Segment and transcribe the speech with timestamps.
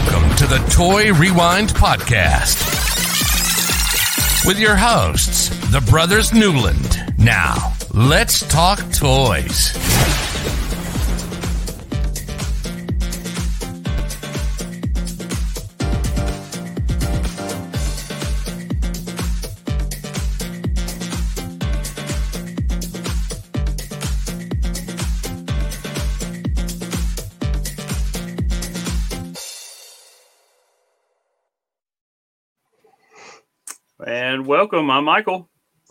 [0.00, 2.56] Welcome to the Toy Rewind Podcast
[4.46, 7.14] with your hosts, the Brothers Newland.
[7.18, 9.72] Now, let's talk toys.
[34.58, 34.90] Welcome.
[34.90, 35.48] I'm Michael.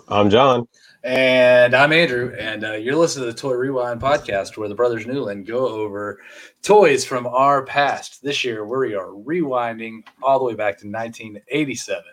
[0.09, 0.67] I'm John.
[1.01, 5.07] And I'm Andrew, and uh, you're listening to the Toy Rewind podcast, where the brothers
[5.07, 6.19] Newland go over
[6.63, 8.21] toys from our past.
[8.21, 12.03] This year, we are rewinding all the way back to 1987,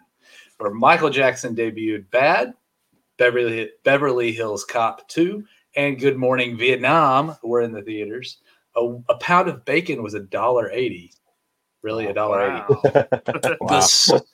[0.59, 2.55] where Michael Jackson debuted "Bad,"
[3.19, 5.43] Beverly Beverly Hills Cop 2,
[5.75, 8.39] and Good Morning Vietnam were in the theaters.
[8.77, 11.13] A, a pound of bacon was a dollar eighty.
[11.83, 13.09] Really, a dollar eighty.
[14.15, 14.25] The,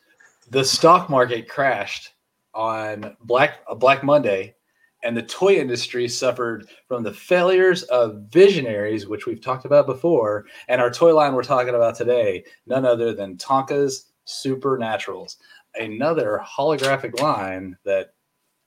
[0.51, 2.13] the stock market crashed
[2.55, 4.55] on Black a Black Monday,
[5.03, 10.47] and the toy industry suffered from the failures of visionaries, which we've talked about before.
[10.69, 15.37] And our toy line we're talking about today, none other than Tonka's Supernaturals,
[15.75, 18.15] another holographic line that,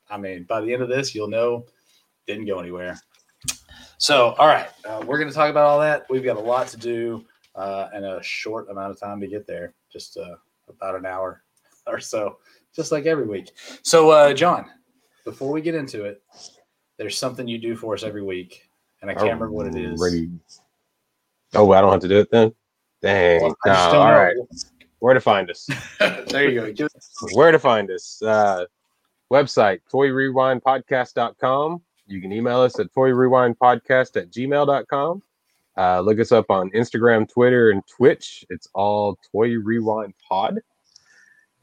[0.09, 1.65] I mean, by the end of this, you'll know
[2.25, 2.99] didn't go anywhere.
[3.97, 6.05] So, all right, uh, we're going to talk about all that.
[6.09, 9.45] We've got a lot to do uh, and a short amount of time to get
[9.45, 10.35] there, just uh,
[10.67, 11.43] about an hour
[11.87, 12.37] or so,
[12.75, 13.51] just like every week.
[13.83, 14.65] So, uh, John,
[15.25, 16.21] before we get into it,
[16.97, 18.69] there's something you do for us every week,
[19.01, 19.99] and I can't remember what it is.
[20.01, 20.29] Ready.
[21.55, 22.53] Oh, I don't have to do it then.
[23.01, 23.41] Dang.
[23.41, 24.11] Well, No, all know.
[24.11, 24.35] right.
[24.99, 25.67] Where to find us?
[25.99, 26.71] there you go.
[26.71, 26.87] Give
[27.33, 28.21] Where to find us?
[28.21, 28.65] Uh,
[29.31, 31.81] website toyrewindpodcast.com.
[32.07, 35.21] You can email us at toyrewindpodcast at gmail.com.
[35.75, 38.45] Uh, look us up on Instagram, Twitter, and Twitch.
[38.49, 40.59] It's all Toy Rewind Pod.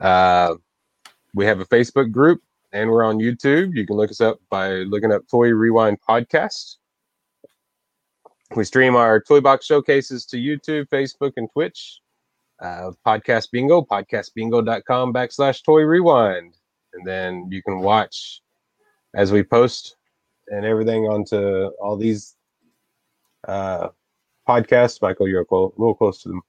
[0.01, 0.55] Uh,
[1.35, 3.77] we have a Facebook group and we're on YouTube.
[3.77, 6.77] You can look us up by looking up Toy Rewind Podcast.
[8.57, 12.01] We stream our toy box showcases to YouTube, Facebook, and Twitch.
[12.61, 16.55] Uh, podcast bingo, podcastbingo.com backslash toy rewind.
[16.93, 18.43] And then you can watch
[19.15, 19.97] as we post
[20.49, 22.37] and everything onto all these
[23.49, 23.89] uh,
[24.49, 25.01] podcasts.
[25.01, 26.41] Michael, you're a little close to the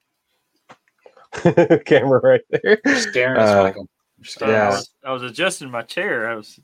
[1.86, 2.80] camera right there.
[2.98, 3.90] Staring at us, Uh, Michael.
[4.24, 4.64] Staring yeah.
[4.66, 6.30] I, was, I was adjusting my chair.
[6.30, 6.60] I was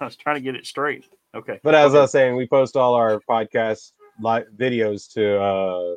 [0.00, 1.06] I was trying to get it straight.
[1.34, 1.60] Okay.
[1.62, 5.96] But as I was saying, we post all our podcast live videos to uh,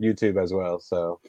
[0.00, 0.80] YouTube as well.
[0.80, 1.20] So,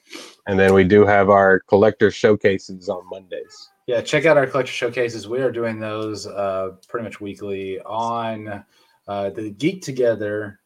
[0.47, 3.69] and then we do have our collector showcases on Mondays.
[3.87, 5.27] Yeah, check out our collector showcases.
[5.27, 8.63] We are doing those uh, pretty much weekly on
[9.07, 10.59] uh, the Geek Together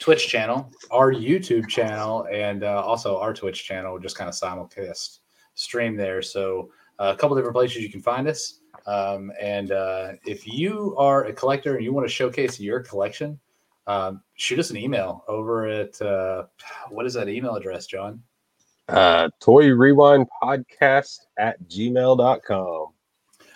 [0.00, 3.98] Twitch channel, our YouTube channel, and uh, also our Twitch channel.
[3.98, 5.20] Just kind of simulcast
[5.54, 6.22] stream there.
[6.22, 8.60] So uh, a couple different places you can find us.
[8.86, 13.38] Um, and uh, if you are a collector and you want to showcase your collection,
[13.86, 16.44] um, shoot us an email over at uh,
[16.90, 18.22] what is that email address, John?
[18.88, 22.93] Uh, Toy Rewind Podcast at gmail.com.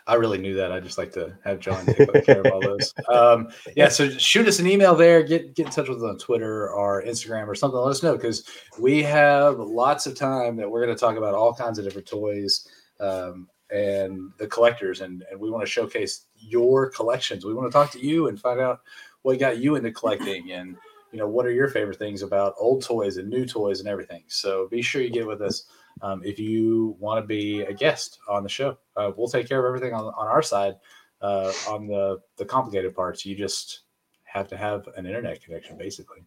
[0.08, 0.72] I really knew that.
[0.72, 2.94] I just like to have John take care of all those.
[3.08, 5.22] Um, yeah, so shoot us an email there.
[5.22, 7.78] Get get in touch with us on Twitter or Instagram or something.
[7.78, 8.44] Let us know because
[8.80, 12.08] we have lots of time that we're going to talk about all kinds of different
[12.08, 12.66] toys
[13.00, 17.44] um, and the collectors, and and we want to showcase your collections.
[17.44, 18.80] We want to talk to you and find out
[19.22, 20.76] what got you into collecting and
[21.12, 24.24] you know what are your favorite things about old toys and new toys and everything.
[24.26, 25.64] So be sure you get with us
[26.02, 28.78] um, if you want to be a guest on the show.
[28.96, 30.76] Uh, we'll take care of everything on, on our side.
[31.20, 33.80] Uh, on the the complicated parts, you just
[34.24, 36.22] have to have an internet connection, basically.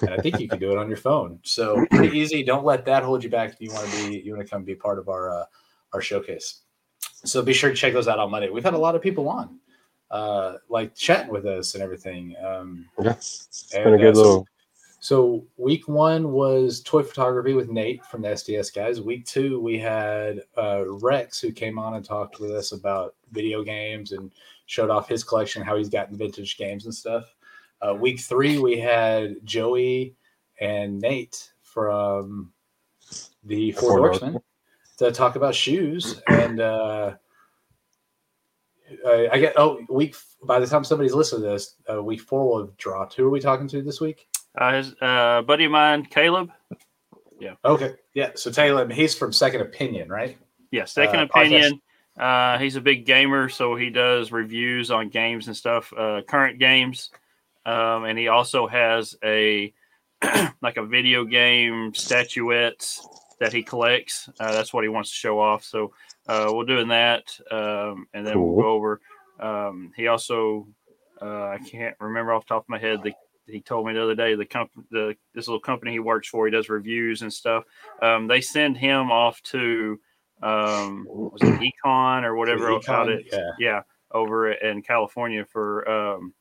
[0.00, 1.40] And I think you can do it on your phone.
[1.42, 2.44] So pretty easy.
[2.44, 3.54] Don't let that hold you back.
[3.54, 5.44] If you want to be, you want to come be part of our uh,
[5.92, 6.60] our showcase.
[7.24, 8.48] So be sure to check those out on Monday.
[8.48, 9.58] We've had a lot of people on,
[10.10, 12.34] uh, like chatting with us and everything.
[12.44, 14.46] Um, Yeah, it's And, been a uh, good so- little.
[15.00, 19.00] so week one was toy photography with Nate from the SDS guys.
[19.00, 23.62] Week two we had uh, Rex who came on and talked with us about video
[23.62, 24.32] games and
[24.66, 27.34] showed off his collection, how he's gotten vintage games and stuff.
[27.80, 30.14] Uh, week three we had Joey
[30.60, 32.52] and Nate from
[33.44, 34.40] the Four Four Dorksmen
[34.98, 36.60] to talk about shoes and.
[36.60, 37.14] Uh,
[39.06, 42.48] I I get oh week by the time somebody's listening to this, uh, week four
[42.48, 43.14] will have dropped.
[43.14, 44.28] Who are we talking to this week?
[44.56, 46.50] Uh, his uh, buddy of mine, Caleb.
[47.40, 47.54] Yeah.
[47.64, 47.94] Okay.
[48.14, 48.30] Yeah.
[48.34, 50.36] So Taylor, he's from Second Opinion, right?
[50.70, 51.80] Yeah, second Uh, opinion.
[52.18, 56.58] Uh, he's a big gamer, so he does reviews on games and stuff, uh, current
[56.58, 57.10] games,
[57.64, 59.72] um, and he also has a
[60.62, 63.06] like a video game statuettes
[63.38, 64.28] that he collects.
[64.40, 65.62] Uh, that's what he wants to show off.
[65.62, 65.92] So
[66.28, 68.54] uh, we're doing that, um, and then Cool.
[68.54, 69.00] we'll go over.
[69.40, 70.66] Um, he also,
[71.20, 73.02] uh, I can't remember off the top of my head.
[73.02, 73.12] The,
[73.46, 76.46] he told me the other day the company, the this little company he works for,
[76.46, 77.64] he does reviews and stuff.
[78.02, 79.98] Um, they send him off to
[80.42, 83.50] um, was it Econ or whatever Econ, at yeah.
[83.58, 83.82] yeah
[84.12, 86.34] over in California for um,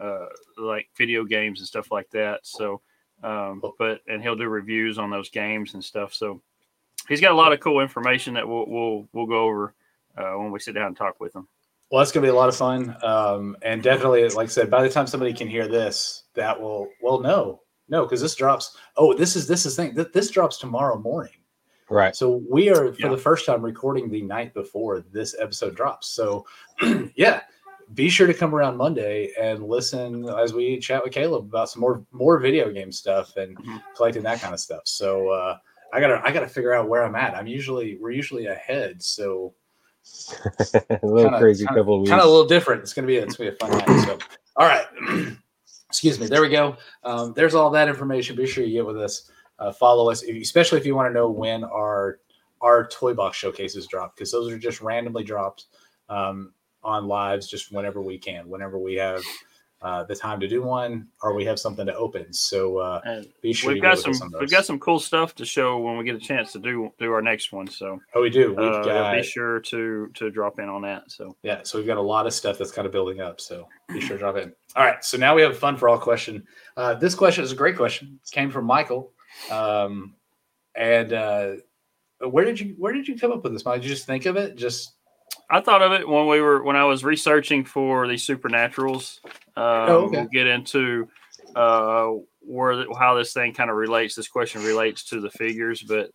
[0.00, 0.26] uh,
[0.56, 2.40] like video games and stuff like that.
[2.42, 2.80] So,
[3.22, 6.14] um, but and he'll do reviews on those games and stuff.
[6.14, 6.42] So
[7.08, 9.74] he's got a lot of cool information that we'll we'll we'll go over
[10.16, 11.46] uh, when we sit down and talk with him.
[11.90, 12.96] Well, that's going to be a lot of fun.
[13.02, 16.88] Um, and definitely, like I said, by the time somebody can hear this, that will,
[17.02, 17.60] well, no,
[17.90, 18.78] no, because this drops.
[18.96, 19.94] Oh, this is, this is thing.
[19.94, 21.34] Th- this drops tomorrow morning.
[21.90, 22.16] Right.
[22.16, 23.08] So we are, for Yeah.
[23.10, 26.06] the first time, recording the night before this episode drops.
[26.08, 26.46] So,
[27.14, 27.42] yeah,
[27.92, 31.80] be sure to come around Monday and listen as we chat with Caleb about some
[31.82, 33.82] more, more video game stuff and Mhm.
[33.94, 34.82] collecting that kind of stuff.
[34.84, 35.58] So, uh,
[35.92, 37.34] I gotta, I gotta figure out where I'm at.
[37.36, 39.02] I'm usually, we're usually ahead.
[39.02, 39.54] So,
[40.90, 42.10] a little Kinda- crazy kinda- couple of weeks.
[42.10, 42.82] kind of a little different.
[42.82, 44.04] It's gonna be it's gonna be a fun night.
[44.06, 44.18] So,
[44.56, 44.86] all right,
[45.88, 46.26] excuse me.
[46.26, 46.76] There we go.
[47.04, 48.34] Um, there's all that information.
[48.36, 49.30] Be sure you get with us.
[49.58, 52.18] Uh, follow us, if, especially if you want to know when our
[52.62, 55.66] our toy box showcases drop, because those are just randomly dropped
[56.08, 56.52] um,
[56.82, 59.22] on lives, just whenever we can, whenever we have
[59.82, 62.32] uh, the time to do one, or we have something to open.
[62.32, 65.96] So uh, be sure we've got some we've got some cool stuff to show when
[65.96, 67.66] we get a chance to do do our next one.
[67.66, 68.50] So Oh, we do.
[68.50, 71.10] We've uh, got be sure to to drop in on that.
[71.10, 73.40] So Yeah, so we've got a lot of stuff that's kind of building up.
[73.40, 74.52] So be sure to drop in.
[74.76, 76.46] All right, so now we have a fun for all question.
[76.76, 78.20] Uh, this question is a great question.
[78.24, 79.12] It came from Michael,
[79.50, 80.14] um,
[80.76, 81.52] and uh,
[82.20, 83.64] where did you where did you come up with this?
[83.64, 83.80] Mike?
[83.80, 84.56] Did you just think of it?
[84.56, 84.94] Just
[85.52, 89.20] I thought of it when we were when I was researching for the supernaturals.
[89.24, 90.16] Um, Oh, okay.
[90.20, 91.08] We'll get into
[91.54, 92.08] uh,
[92.40, 94.14] where the- how this thing kind of relates.
[94.14, 96.10] This question relates to the figures, but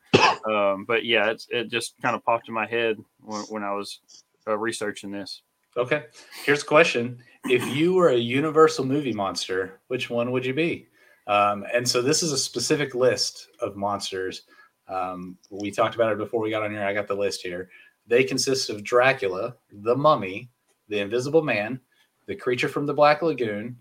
[0.51, 3.73] um, but yeah, it's, it just kind of popped in my head when, when I
[3.73, 3.99] was
[4.47, 5.43] uh, researching this.
[5.77, 6.05] okay.
[6.43, 10.87] Here's a question: If you were a Universal movie monster, which one would you be?
[11.27, 14.43] Um, and so this is a specific list of monsters.
[14.87, 16.83] Um, we talked about it before we got on here.
[16.83, 17.69] I got the list here.
[18.07, 20.49] They consist of Dracula, the Mummy,
[20.87, 21.79] the Invisible Man,
[22.25, 23.77] the Creature from the Black Lagoon,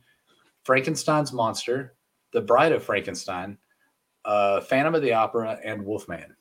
[0.65, 1.95] Frankenstein's Monster,
[2.33, 3.57] the Bride of Frankenstein,
[4.25, 6.35] uh, Phantom of the Opera, and Wolfman.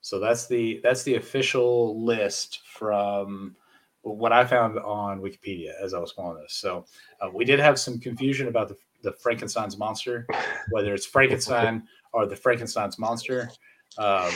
[0.00, 3.56] So that's the that's the official list from
[4.02, 6.54] what I found on Wikipedia as I was following this.
[6.54, 6.84] So
[7.20, 10.26] uh, we did have some confusion about the, the Frankenstein's monster,
[10.70, 13.50] whether it's Frankenstein or the Frankenstein's monster,
[13.98, 14.30] um,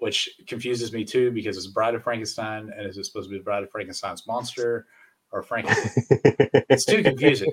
[0.00, 3.38] which confuses me too because it's Bride of Frankenstein and is it supposed to be
[3.38, 4.86] the Bride of Frankenstein's monster
[5.32, 6.04] or Frankenstein?
[6.68, 7.52] it's too confusing.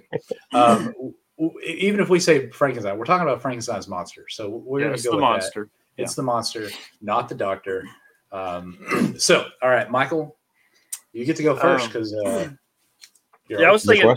[0.53, 4.25] Um, w- w- even if we say Frankenstein, we're talking about Frankenstein's monster.
[4.29, 5.31] So we're Yeah, going it's to go the with that.
[5.31, 5.69] monster.
[5.97, 6.69] It's the monster,
[7.01, 7.85] not the doctor.
[8.31, 10.37] Um, so, all right, Michael,
[11.13, 12.49] you get to go first Um, because uh,
[13.49, 14.15] Yeah, I was thinking.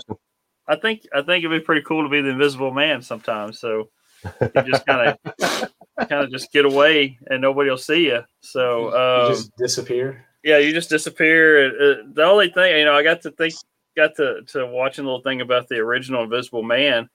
[0.68, 3.58] I think I think it'd be pretty cool to be the Invisible Man sometimes.
[3.58, 3.88] So
[4.24, 5.72] you just kind of
[6.08, 8.22] kind of just get away and nobody will see you.
[8.40, 10.24] So you um, just disappear.
[10.42, 12.04] yeah, you just disappear.
[12.12, 13.54] The only thing, you know, I got to think,
[13.96, 17.08] got to to watching a little thing about the original Invisible Man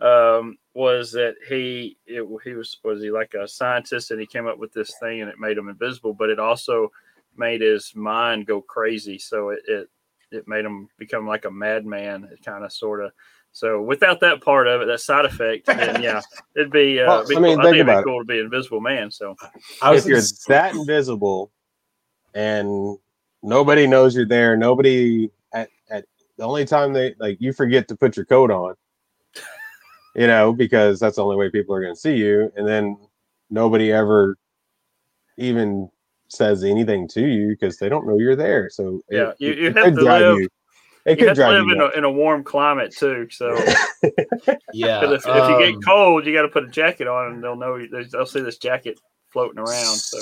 [0.00, 4.46] um, was that he it, he was was he like a scientist and he came
[4.46, 6.90] up with this thing and it made him invisible, but it also
[7.36, 9.18] made his mind go crazy.
[9.18, 9.88] So it it,
[10.30, 12.28] it made him become like a madman.
[12.32, 13.12] It kind of sort of.
[13.52, 16.20] So without that part of it, that side effect, then yeah,
[16.56, 17.00] it'd be.
[17.00, 17.64] Uh, Well, be I mean, cool.
[17.64, 18.04] think think it'd about be it.
[18.12, 19.10] cool to be Invisible Man.
[19.10, 19.36] So
[19.82, 21.50] I was if you're that invisible
[22.34, 22.96] and
[23.42, 26.04] nobody knows you're there, nobody at, at
[26.38, 28.74] the only time they like you forget to put your coat on,
[30.14, 32.96] you know, because that's the only way people are going to see you, and then
[33.50, 34.36] nobody ever
[35.38, 35.90] even
[36.28, 38.70] says anything to you because they don't know you're there.
[38.70, 40.48] So Yeah, it, you- you it have to live- you.
[41.06, 43.28] It you could have to live in a, in a warm climate too.
[43.30, 43.54] So
[44.72, 47.42] yeah, if, if you um, get cold, you got to put a jacket on, and
[47.42, 49.96] they'll know they'll see this jacket floating around.
[49.96, 50.18] So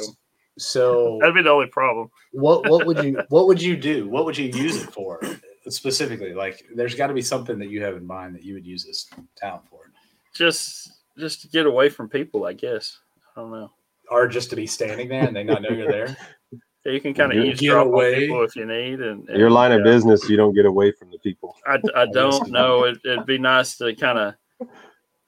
[0.58, 2.10] so that'd be the only problem.
[2.32, 4.08] what what would you what would you do?
[4.08, 5.20] What would you use it for
[5.68, 6.34] specifically?
[6.34, 8.84] Like, there's got to be something that you have in mind that you would use
[8.84, 9.90] this talent for,
[10.34, 12.98] Just just to get away from people, I guess.
[13.36, 13.70] I don't know.
[14.10, 16.16] or just to be standing there and they not know you're there.
[16.88, 18.14] Yeah, you can kind of Get eavesdrop on away.
[18.14, 19.00] people if you need.
[19.00, 21.54] And, and Your line of business, you don't get away from the people.
[21.66, 22.84] I, I don't know.
[22.84, 24.34] It, it'd be nice to kind of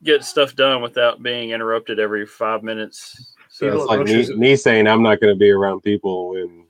[0.03, 3.35] get stuff done without being interrupted every five minutes.
[3.51, 6.65] So it's like me, me saying I'm not going to be around people when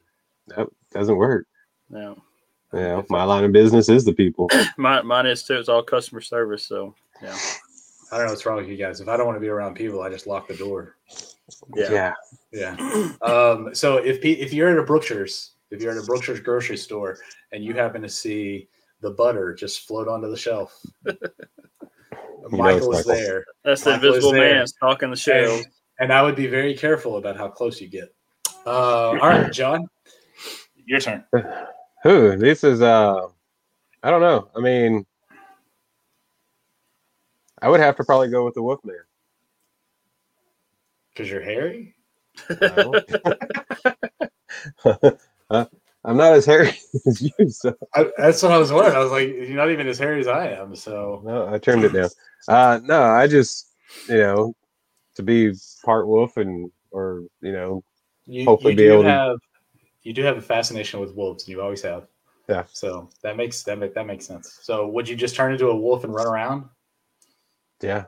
[0.48, 1.46] that doesn't work.
[1.88, 2.20] No,
[2.72, 4.50] You know, my line of business is the people.
[4.76, 5.54] mine, mine is too.
[5.54, 6.66] It's all customer service.
[6.66, 7.36] So yeah.
[8.10, 9.00] I don't know what's wrong with you guys.
[9.00, 10.96] If I don't want to be around people, I just lock the door.
[11.74, 12.12] Yeah.
[12.52, 12.76] Yeah.
[12.76, 13.12] Yeah.
[13.22, 17.18] Um, so if if you're at a Brookshire's, if you're at a Brookshire's grocery store
[17.52, 18.68] and you happen to see
[19.00, 21.18] the butter just float onto the shelf, it's
[22.50, 23.12] Michael is Michael.
[23.22, 24.54] there, That's the Michael is invisible there.
[24.56, 25.64] man stalking the shelves.
[25.64, 25.66] and,
[26.00, 28.14] and I would be very careful about how close you get.
[28.66, 28.70] Uh,
[29.10, 29.86] all right, John,
[30.86, 31.24] your turn.
[32.02, 32.36] Who?
[32.36, 33.26] This is uh
[34.02, 34.48] I don't know.
[34.56, 35.04] I mean
[37.62, 38.96] I would have to probably go with the Wolfman.
[41.12, 41.94] Because you're hairy.
[42.48, 43.00] Uh,
[46.04, 46.68] I'm not as hairy
[47.06, 48.96] as you, so I, that's what I was wondering.
[48.96, 50.74] I was like, you're not even as hairy as I am.
[50.74, 52.08] So no, I turned it down.
[52.48, 53.68] Uh no, I just
[54.08, 54.54] you know
[55.16, 55.52] to be
[55.84, 57.84] part wolf and or you know
[58.26, 59.38] you, Hopefully you be able to- have
[60.02, 62.06] you do have a fascination with wolves, and you always have.
[62.48, 62.64] Yeah.
[62.72, 64.58] So that makes that make, that makes sense.
[64.62, 66.64] So would you just turn into a wolf and run around?
[67.82, 68.04] yeah,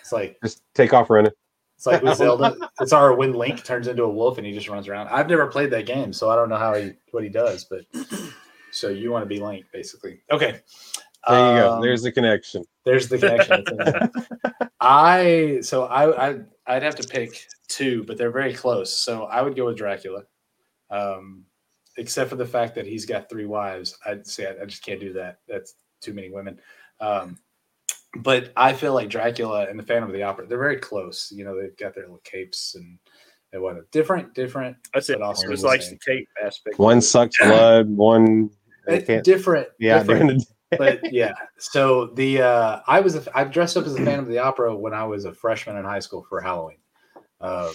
[0.00, 1.32] It's like just take off running.
[1.80, 2.58] It's like with Zelda.
[2.78, 5.08] It's our when Link turns into a wolf and he just runs around.
[5.08, 7.64] I've never played that game, so I don't know how he what he does.
[7.64, 7.86] But
[8.70, 10.20] so you want to be Link, basically?
[10.30, 10.60] Okay.
[11.26, 11.72] There you go.
[11.72, 12.64] Um, There's the connection.
[12.84, 13.60] There's the connection.
[13.60, 14.10] It's in there.
[14.80, 18.94] I so I, I I'd have to pick two, but they're very close.
[18.94, 20.24] So I would go with Dracula,
[20.90, 21.46] um,
[21.96, 23.98] except for the fact that he's got three wives.
[24.04, 25.38] I'd say I, I just can't do that.
[25.48, 26.60] That's too many women.
[27.00, 27.38] Um,
[28.16, 31.32] but I feel like Dracula and the Phantom of the Opera they're very close.
[31.34, 32.98] You know, they've got their little capes and
[33.52, 34.76] and what different, different.
[34.94, 35.20] That's it.
[35.22, 35.98] Also Just the likes same.
[36.04, 36.78] the cape aspect.
[36.78, 38.50] One sucks blood, one
[38.88, 39.68] I different.
[39.78, 40.44] yeah, different.
[40.78, 44.28] but yeah so the uh i was a, i dressed up as a phantom of
[44.28, 46.78] the opera when i was a freshman in high school for halloween
[47.40, 47.72] um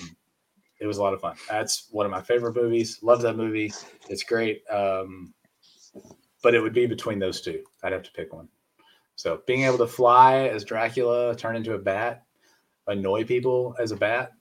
[0.79, 3.71] it was a lot of fun that's one of my favorite movies love that movie
[4.09, 5.33] it's great um
[6.41, 8.47] but it would be between those two i'd have to pick one
[9.15, 12.23] so being able to fly as dracula turn into a bat
[12.87, 14.33] annoy people as a bat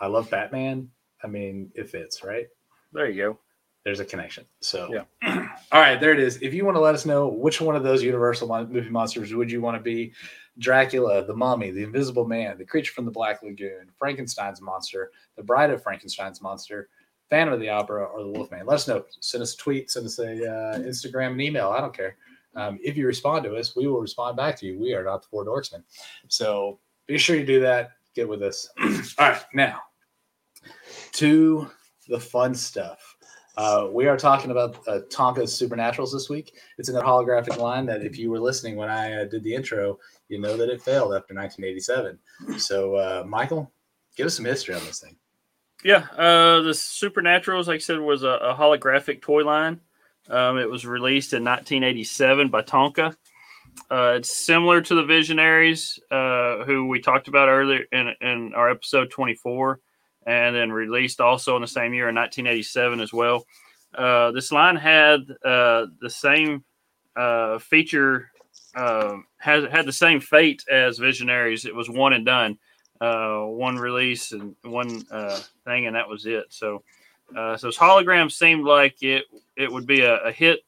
[0.00, 0.88] i love batman
[1.22, 2.46] i mean it fits right
[2.92, 3.38] There you go.
[3.84, 4.44] there's a connection.
[4.60, 5.48] So, Yeah.
[5.72, 6.38] all right, there it is.
[6.40, 9.50] If you want to let us know which one of those Universal movie monsters would
[9.52, 10.12] you want to be?
[10.58, 15.42] Dracula, the Mummy, the Invisible Man, the Creature from the Black Lagoon, Frankenstein's monster, the
[15.42, 16.88] Bride of Frankenstein's monster,
[17.28, 18.64] Phantom of the Opera, or the Wolfman?
[18.64, 19.04] Let us know.
[19.20, 21.70] Send us a tweet, send us a uh, Instagram, and email.
[21.70, 22.16] I don't care.
[22.56, 24.78] Um, if you respond to us, we will respond back to you.
[24.78, 25.82] We are not the Four Dorksmen.
[26.28, 27.90] So be sure you do that.
[28.14, 28.68] Get with us.
[29.18, 29.80] all right, now
[31.12, 31.70] to
[32.08, 33.16] the fun stuff.
[33.56, 36.56] Uh, we are talking about uh, Tonka's Supernaturals this week.
[36.76, 39.98] It's that holographic line that if you were listening when I uh, did the intro,
[40.28, 42.18] you know that it failed after 1987.
[42.58, 43.72] So, uh, Michael,
[44.16, 45.16] give us some history on this thing.
[45.84, 49.80] Yeah, uh, the Supernaturals, like I said, was a, a holographic toy line.
[50.28, 53.14] Um, it was released in 1987 by Tonka.
[53.90, 58.70] Uh, it's similar to the Visionaries, uh, who we talked about earlier in, in our
[58.70, 59.80] episode 24,
[60.26, 63.44] and then released also in the same year in 1987 as well.
[63.94, 66.64] Uh, this line had uh, the same
[67.16, 68.30] uh, feature,
[68.74, 71.64] uh, had had the same fate as Visionaries.
[71.64, 72.58] It was one and done
[73.00, 75.00] uh, one release and one
[75.64, 76.46] thing, and that was it.
[76.48, 76.82] So,
[77.36, 79.24] uh, so holograms seemed like it
[79.56, 80.60] it would be a, a hit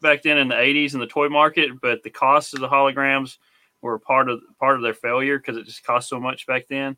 [0.00, 3.38] back then in the '80s in the toy market, but the cost of the holograms
[3.80, 6.96] were part of part of their failure because it just cost so much back then.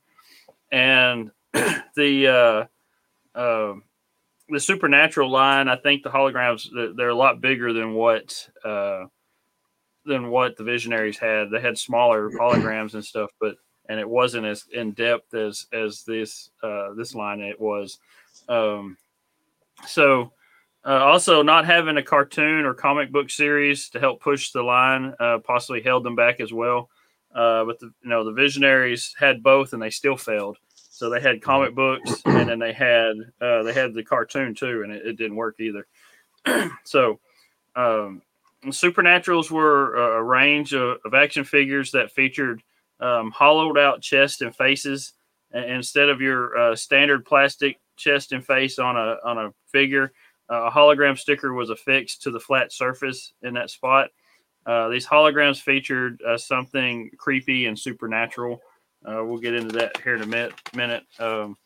[0.71, 2.69] And the
[3.35, 3.75] uh, uh,
[4.49, 9.05] the supernatural line, I think the holograms they're- they're a lot bigger than what uh,
[10.05, 11.51] than what the visionaries had.
[11.51, 13.57] They had smaller holograms and stuff, but
[13.89, 17.99] and it wasn't as in depth as as this uh, this line it was.
[18.49, 18.97] Um,
[19.87, 20.33] so
[20.87, 25.15] uh, also not having a cartoon or comic book series to help push the line
[25.19, 26.91] uh, possibly held them back as well.
[27.35, 30.59] Uh, but the, you know the visionaries had both and they still failed.
[30.75, 34.83] So they had comic books and then they had uh, they had the cartoon too,
[34.83, 35.87] and it, it didn't work either.
[36.85, 37.19] so
[37.75, 38.23] um,
[38.67, 42.63] supernaturals were a, range of, of action figures that featured
[43.01, 45.15] um, hollowed out chest and faces
[45.53, 50.13] instead of your uh, standard plastic chest and face on a on a figure.
[50.51, 54.11] Uh, a hologram sticker was affixed to the flat surface in that spot.
[54.67, 58.61] Uh, these holograms featured uh, something creepy and supernatural.
[59.07, 60.55] Uh, we'll get into that here in a minute.
[60.75, 61.05] minute.
[61.19, 61.57] Um,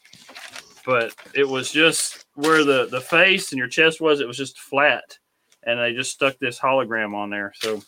[0.84, 4.58] but it was just where the, the face and your chest was, it was just
[4.58, 5.18] flat.
[5.64, 7.52] And they just stuck this hologram on there.
[7.56, 7.82] So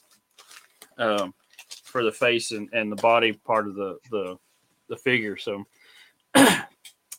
[0.98, 1.34] um,
[1.82, 4.36] for the face and, and the body part of the, the,
[4.88, 5.36] the figure.
[5.36, 5.64] So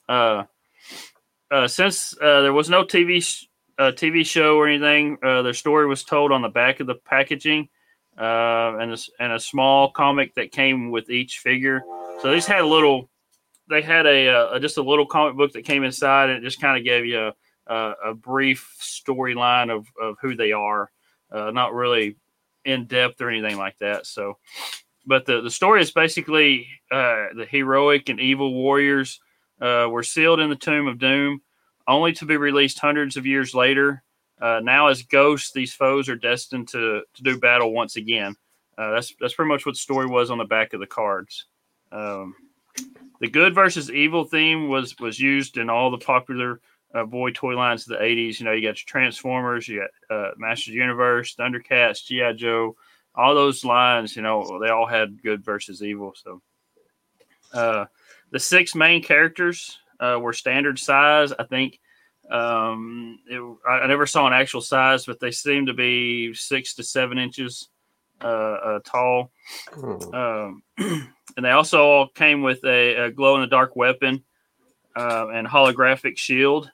[0.08, 0.44] uh,
[1.51, 3.46] uh, since uh, there was no TV sh-
[3.77, 6.96] uh, TV show or anything, uh, their story was told on the back of the
[6.96, 7.67] packaging,
[8.17, 11.81] uh, and a, and a small comic that came with each figure.
[12.22, 13.10] So these had a little.
[13.70, 16.62] they had a, a just a little comic book that came inside, and it just
[16.62, 17.34] kind of gave you a,
[17.67, 20.89] a, a brief storyline of of who they are,
[21.31, 22.15] uh, not really
[22.63, 24.05] in depth or anything like that.
[24.05, 24.38] So,
[25.05, 29.20] but the the story is basically uh, the heroic and evil warriors
[29.62, 31.41] uh, were sealed in the tomb of doom,
[31.88, 34.03] only to be released hundreds of years later.
[34.41, 38.36] Uh, now, as ghosts, these foes are destined to to do battle once again.
[38.77, 41.46] Uh, that's that's pretty much what the story was on the back of the cards.
[41.91, 42.36] Um,
[43.20, 46.60] the good versus evil theme was was used in all the popular
[46.94, 48.39] uh, boy toy lines of the 80s.
[48.39, 52.34] You know, you got Transformers, you got uh, Masters Universe, Thundercats, G.I.
[52.34, 52.75] Joe,
[53.15, 56.13] all those lines, you know, they all had good versus evil.
[56.15, 56.41] So
[57.53, 57.86] uh,
[58.31, 61.33] the six main characters uh, were standard size.
[61.38, 61.79] I think
[62.29, 66.75] um, it, I, I never saw an actual size, but they seem to be six
[66.75, 67.69] to seven inches
[68.21, 69.31] uh, uh, tall.
[69.73, 70.15] Hmm.
[70.15, 74.23] Um, and they also all came with a, a glow in the dark weapon
[74.95, 76.71] uh, and holographic shield.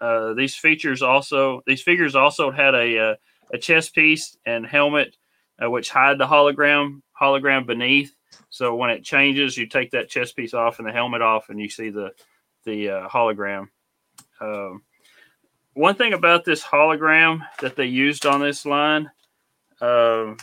[0.00, 3.14] Uh, these features also these figures also had a uh,
[3.52, 5.16] a chest piece and helmet
[5.62, 8.14] uh, which hide the hologram hologram beneath.
[8.50, 11.60] So when it changes, you take that chest piece off and the helmet off, and
[11.60, 12.10] you see the
[12.64, 13.68] the uh, hologram.
[14.40, 14.82] Um,
[15.74, 19.10] one thing about this hologram that they used on this line,
[19.80, 20.36] um,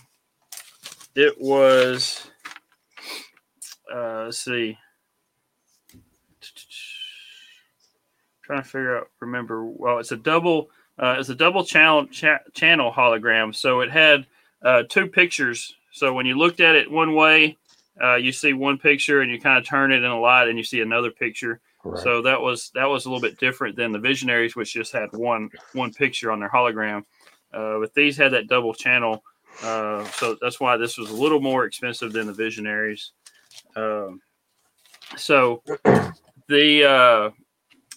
[1.16, 2.32] it was
[3.94, 4.78] uh, let's see.
[8.44, 9.66] Trying to figure out, remember.
[9.66, 10.70] Well, it's a double.
[10.98, 13.54] Uh, it's a double channel cha- channel hologram.
[13.54, 14.26] So it had
[14.62, 15.76] uh, two pictures.
[15.92, 17.58] So when you looked at it one way,
[18.01, 20.58] uh, you see one picture, and you kind of turn it in a light, and
[20.58, 21.60] you see another picture.
[21.82, 22.04] Correct.
[22.04, 25.10] So that was that was a little bit different than the Visionaries, which just had
[25.13, 27.04] one one picture on their hologram.
[27.54, 29.24] Uh, but these had that double channel,
[29.63, 33.12] uh, so that's why this was a little more expensive than the Visionaries.
[33.75, 34.22] Um,
[35.16, 35.63] so
[36.48, 37.30] the uh,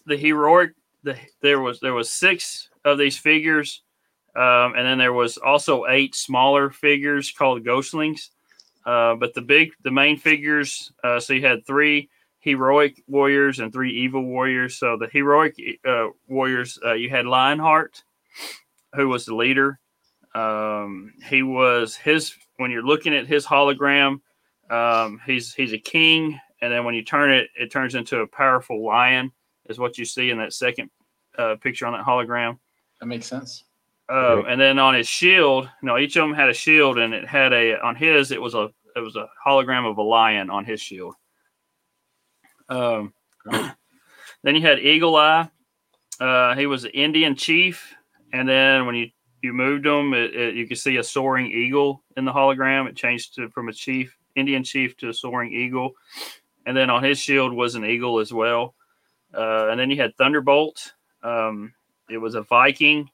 [0.06, 3.82] the heroic the there was there was six of these figures,
[4.36, 8.28] um, and then there was also eight smaller figures called Ghostlings.
[8.90, 12.08] Uh, but the big the main figures, uh, so you had three
[12.40, 14.78] heroic warriors and three evil warriors.
[14.80, 18.02] So the heroic uh, warriors, uh, you had Lionheart,
[18.96, 19.78] who was the leader.
[20.34, 24.20] Um, he was his when you're looking at his hologram,
[24.70, 28.26] um, he's he's a king, and then when you turn it, it turns into a
[28.26, 29.32] powerful lion.
[29.68, 30.90] Is what you see in that second
[31.38, 32.58] uh, picture on that hologram.
[32.98, 33.64] That makes sense.
[34.08, 37.14] Uh, And then on his shield, you know, each of them had a shield, and
[37.14, 40.50] it had a on his it was a it was a hologram of a lion
[40.50, 41.14] on his shield.
[42.68, 43.12] Um,
[43.50, 45.48] then you had Eagle Eye.
[46.18, 47.94] Uh, he was an Indian chief,
[48.32, 49.10] and then when you
[49.42, 52.86] you moved him, it, it, you could see a soaring eagle in the hologram.
[52.86, 55.92] It changed to, from a chief Indian chief to a soaring eagle,
[56.66, 58.74] and then on his shield was an eagle as well.
[59.34, 60.92] Uh, and then you had Thunderbolt.
[61.22, 61.72] Um,
[62.10, 63.08] it was a Viking,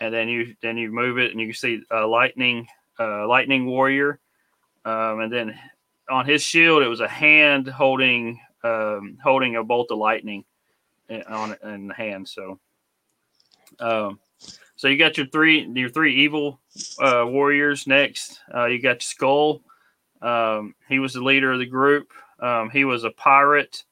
[0.00, 2.66] and then you then you move it and you can see a lightning
[2.98, 4.20] uh, lightning warrior,
[4.86, 5.58] um, and then
[6.08, 10.44] on his shield it was a hand holding um, holding a bolt of lightning
[11.08, 12.26] in- on in the hand.
[12.28, 12.58] So,
[13.80, 14.18] um,
[14.76, 16.60] so you got your three your three evil
[17.00, 18.40] uh, warriors next.
[18.54, 19.62] Uh, you got Skull.
[20.22, 22.12] Um, he was the leader of the group.
[22.40, 23.84] Um, he was a pirate,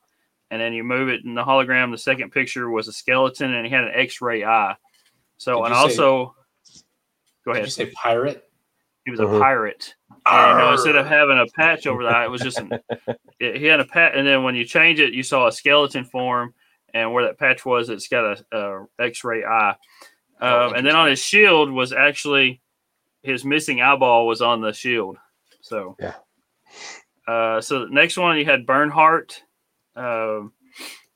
[0.51, 1.91] and then you move it in the hologram.
[1.91, 4.77] The second picture was a skeleton, and he had an X-ray eye.
[5.39, 6.35] So, Did and you say- also,
[7.45, 7.65] go Did ahead.
[7.67, 8.49] you say pirate?
[9.05, 9.39] He was a Mhm.
[9.41, 9.95] pirate.
[10.27, 12.73] You know, instead of having a patch over the eye, it was just an,
[13.41, 16.05] it, he had a patch, And then when you change it, you saw a skeleton
[16.05, 16.55] form,
[16.95, 19.75] and where that patch was, it's got a, a X-ray eye.
[20.41, 22.63] Oh, Um, and then on his shield was actually
[23.23, 25.17] his missing eyeball was on the shield.
[25.61, 26.15] So Yeah.
[27.27, 29.41] Uh, so the next one you had Burnheart.
[29.97, 30.53] Um,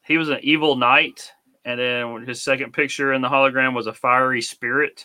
[0.05, 1.33] he was an evil knight,
[1.65, 5.05] and then his second picture in the hologram was a fiery spirit.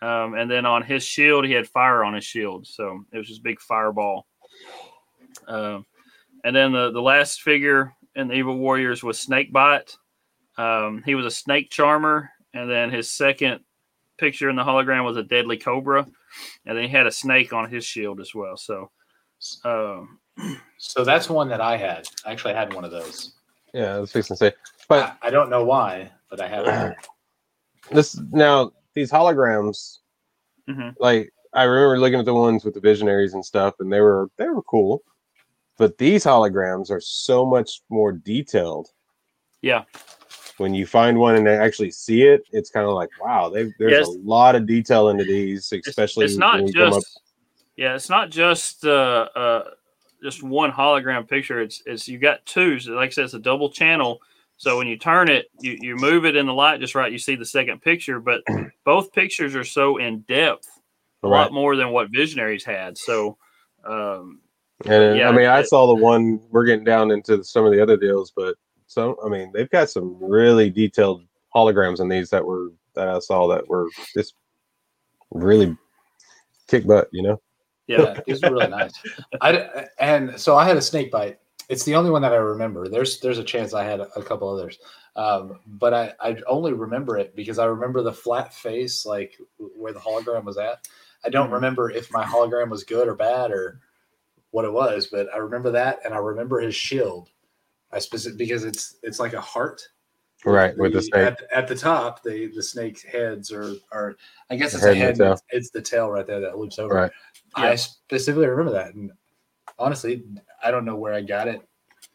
[0.00, 3.26] Um, and then on his shield, he had fire on his shield, so it was
[3.26, 4.26] just big fireball.
[5.46, 5.86] Um,
[6.44, 9.96] and then the the last figure in the Evil Warriors was Snakebite.
[10.56, 13.60] Um, he was a snake charmer, and then his second
[14.18, 16.06] picture in the hologram was a deadly cobra,
[16.66, 18.56] and then he had a snake on his shield as well.
[18.56, 18.90] So,
[19.64, 20.18] um,
[20.78, 22.06] So that's one that I had.
[22.24, 23.34] I actually had one of those.
[23.74, 24.52] Yeah, I was fixing to say.
[24.88, 26.96] But I, I don't know why, but I have one.
[27.90, 29.98] this now these holograms,
[30.68, 30.94] mhm.
[30.98, 34.30] like I remember looking at the ones with the visionaries and stuff, and they were
[34.36, 35.02] they were cool.
[35.76, 38.88] But these holograms are so much more detailed.
[39.62, 39.84] Yeah.
[40.56, 44.08] When you find one and actually see it, it's kind of like, wow, there's Yes.
[44.08, 47.20] a lot of detail into these, especially it's not you come just
[47.78, 49.64] yeah, it's not just uh, uh,
[50.20, 51.60] just one hologram picture.
[51.60, 52.80] It's it's you got two.
[52.80, 54.20] So like I said, it's a double channel.
[54.58, 57.10] So when you turn it, you, you move it in the light just right.
[57.12, 58.42] You see the second picture, but
[58.84, 60.68] both pictures are so in depth,
[61.22, 61.42] a Right.
[61.42, 62.98] lot more than what Visionaries had.
[62.98, 63.38] So
[63.84, 64.40] um,
[64.86, 66.40] And Yeah, I mean, I saw the one.
[66.50, 69.16] We're getting down into some of the other deals, but some.
[69.24, 71.22] I mean, they've got some really detailed
[71.54, 74.34] holograms in these that were that I saw that were just
[75.30, 75.76] really
[76.66, 77.08] kick butt.
[77.12, 77.40] You know.
[77.86, 78.92] yeah, Yeah, these are really nice.
[79.40, 81.38] I and so I had a snake bite.
[81.68, 82.88] It's the only one that I remember.
[82.88, 84.78] There's there's a chance I had a, a couple others,
[85.16, 89.38] um, but I I only remember it because I remember the flat face, like
[89.76, 90.88] where the hologram was at.
[91.24, 91.54] I don't Mhm.
[91.54, 93.80] remember if my hologram was good or bad or
[94.50, 97.30] what it was, but I remember that, and I remember his shield.
[97.92, 99.82] I specific because it's it's like a heart,
[100.46, 101.14] Right with the snake.
[101.26, 104.16] At, at the top, the the snake's heads are are
[104.48, 105.16] I guess The it's a head head.
[105.18, 106.94] the It's, it's the tail right there that loops over.
[106.94, 107.12] Right.
[107.56, 107.74] I Yeah.
[107.76, 109.12] specifically remember that, and
[109.78, 110.24] honestly,
[110.62, 111.62] I don't know where I got it.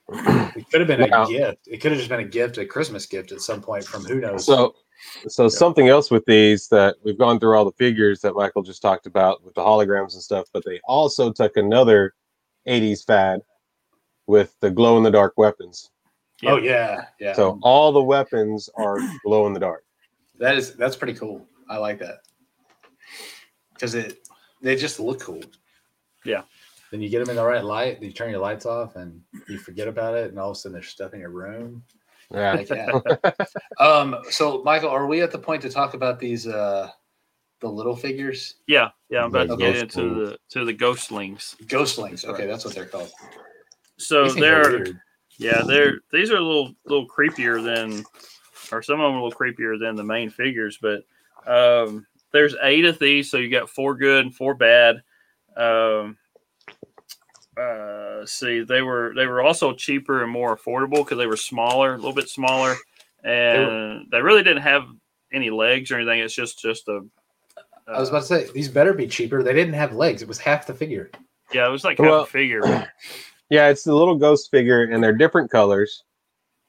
[0.55, 1.25] It could have been Wow.
[1.25, 1.67] a gift.
[1.67, 4.19] It could have just been a gift, a Christmas gift at some point from who
[4.19, 4.45] knows.
[4.45, 4.75] So,
[5.27, 8.81] so something else with these that we've gone through all the figures that Michael just
[8.81, 12.13] talked about with the holograms and stuff, but they also took another
[12.67, 13.41] '80s fad
[14.27, 15.89] with the glow in the dark weapons.
[16.45, 17.33] oh yeah, yeah.
[17.33, 19.83] So all the weapons are glow in the dark.
[20.39, 21.47] that is that's pretty cool.
[21.69, 22.19] I like that
[23.73, 24.27] because it
[24.61, 25.43] they just look cool.
[26.25, 26.43] Yeah.
[26.93, 28.03] Then you get them in the right light.
[28.03, 30.73] You turn your lights off, and you forget about it, and all of a sudden
[30.73, 31.83] there's stuff in your room.
[32.29, 32.53] Yeah.
[32.53, 33.47] Like that.
[33.79, 34.17] um.
[34.29, 36.91] So, Michael, are we at the point to talk about these uh
[37.61, 39.23] the little figures, yeah, yeah.
[39.23, 40.29] I'm about The to get ghost into wings.
[40.29, 41.55] the to the ghostlings.
[41.65, 42.25] ghostlings?
[42.25, 43.11] Okay, that's what they're called.
[43.97, 44.85] So These things are they're
[45.39, 48.05] yeah they're these are a little little creepier than
[48.71, 51.01] or some of them a little creepier than the main figures but
[51.47, 55.01] um there's eight of these so you got four good and four bad
[55.57, 56.17] um
[57.57, 61.93] uh see they were they were also cheaper and more affordable because they were smaller
[61.93, 62.75] a little bit smaller
[63.23, 64.85] and they really didn't have
[65.31, 67.01] any legs or anything it's just just a
[67.87, 69.43] I was about to say these better be cheaper.
[69.43, 70.21] They didn't have legs.
[70.21, 71.11] It was half the figure.
[71.51, 72.61] yeah it was like half Well- a figure
[73.49, 76.05] Yeah, it's the little ghost figure, and they're different colors.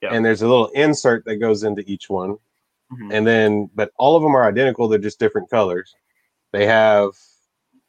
[0.02, 0.12] Yeah.
[0.12, 2.36] And there's a little insert that goes into each one.
[2.92, 3.10] Mhm.
[3.14, 4.86] And then, but all of them are identical.
[4.88, 5.94] They're just different colors.
[6.52, 7.12] They have,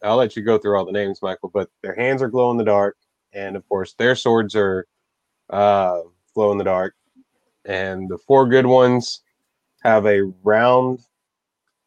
[0.05, 2.57] I'll let you go through all the names, Michael, but their hands are glow in
[2.57, 2.97] the dark.
[3.33, 4.87] And of course, their swords are
[5.49, 6.01] uh,
[6.33, 6.95] glow in the dark.
[7.65, 9.21] And the four good ones
[9.83, 11.01] have a round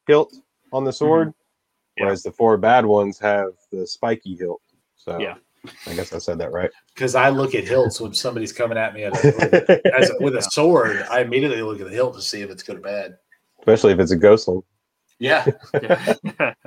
[0.07, 0.35] hilt
[0.73, 1.33] on the sword,
[1.97, 2.05] Yeah.
[2.05, 4.61] whereas the four bad ones have the spiky hilt.
[4.97, 5.37] So Yeah.
[5.87, 6.71] I guess I said that right.
[6.95, 10.37] Because I look at hilts when somebody's coming at me at a, as a, with
[10.37, 11.05] a sword.
[11.11, 13.17] I immediately look at the hilt to see if it's good or bad.
[13.61, 14.63] Especially if it's a ghostling.
[15.19, 15.47] Yeah.
[15.83, 16.55] Yeah.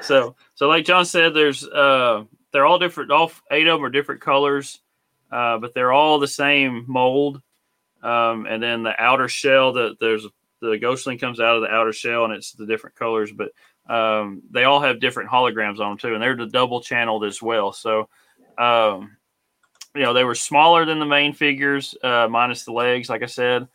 [0.00, 3.10] so so like John said, there's uh they're all different.
[3.10, 4.80] All eight of them are different colors,
[5.30, 7.42] uh, but they're all the same mold.
[8.02, 10.26] Um, and then the outer shell, that there's
[10.60, 13.32] the ghostling comes out of the outer shell, and it's the different colors.
[13.32, 13.52] But
[13.92, 17.42] um, they all have different holograms on them too, and they're the double channeled as
[17.42, 17.72] well.
[17.72, 18.08] So.
[18.58, 19.16] Um,
[19.96, 23.26] you know they were smaller than the main figures, uh, minus the legs, like I
[23.26, 23.66] said,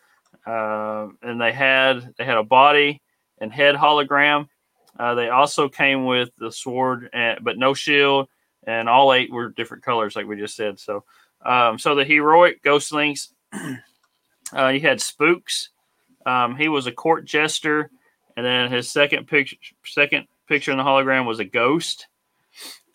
[0.45, 3.01] uh, and they had they had a body
[3.39, 4.47] and head hologram.
[5.01, 8.29] Uh, they also came with the sword, and, but no shield,
[8.67, 10.79] and all eight were different colors, like we just said.
[10.79, 11.03] So,
[11.43, 13.29] um, so the heroic ghostlings,
[14.53, 15.69] uh, you had Spooks.
[16.23, 17.89] Um, he was a court jester,
[18.37, 22.05] and then his second picture, second picture in the hologram was a ghost,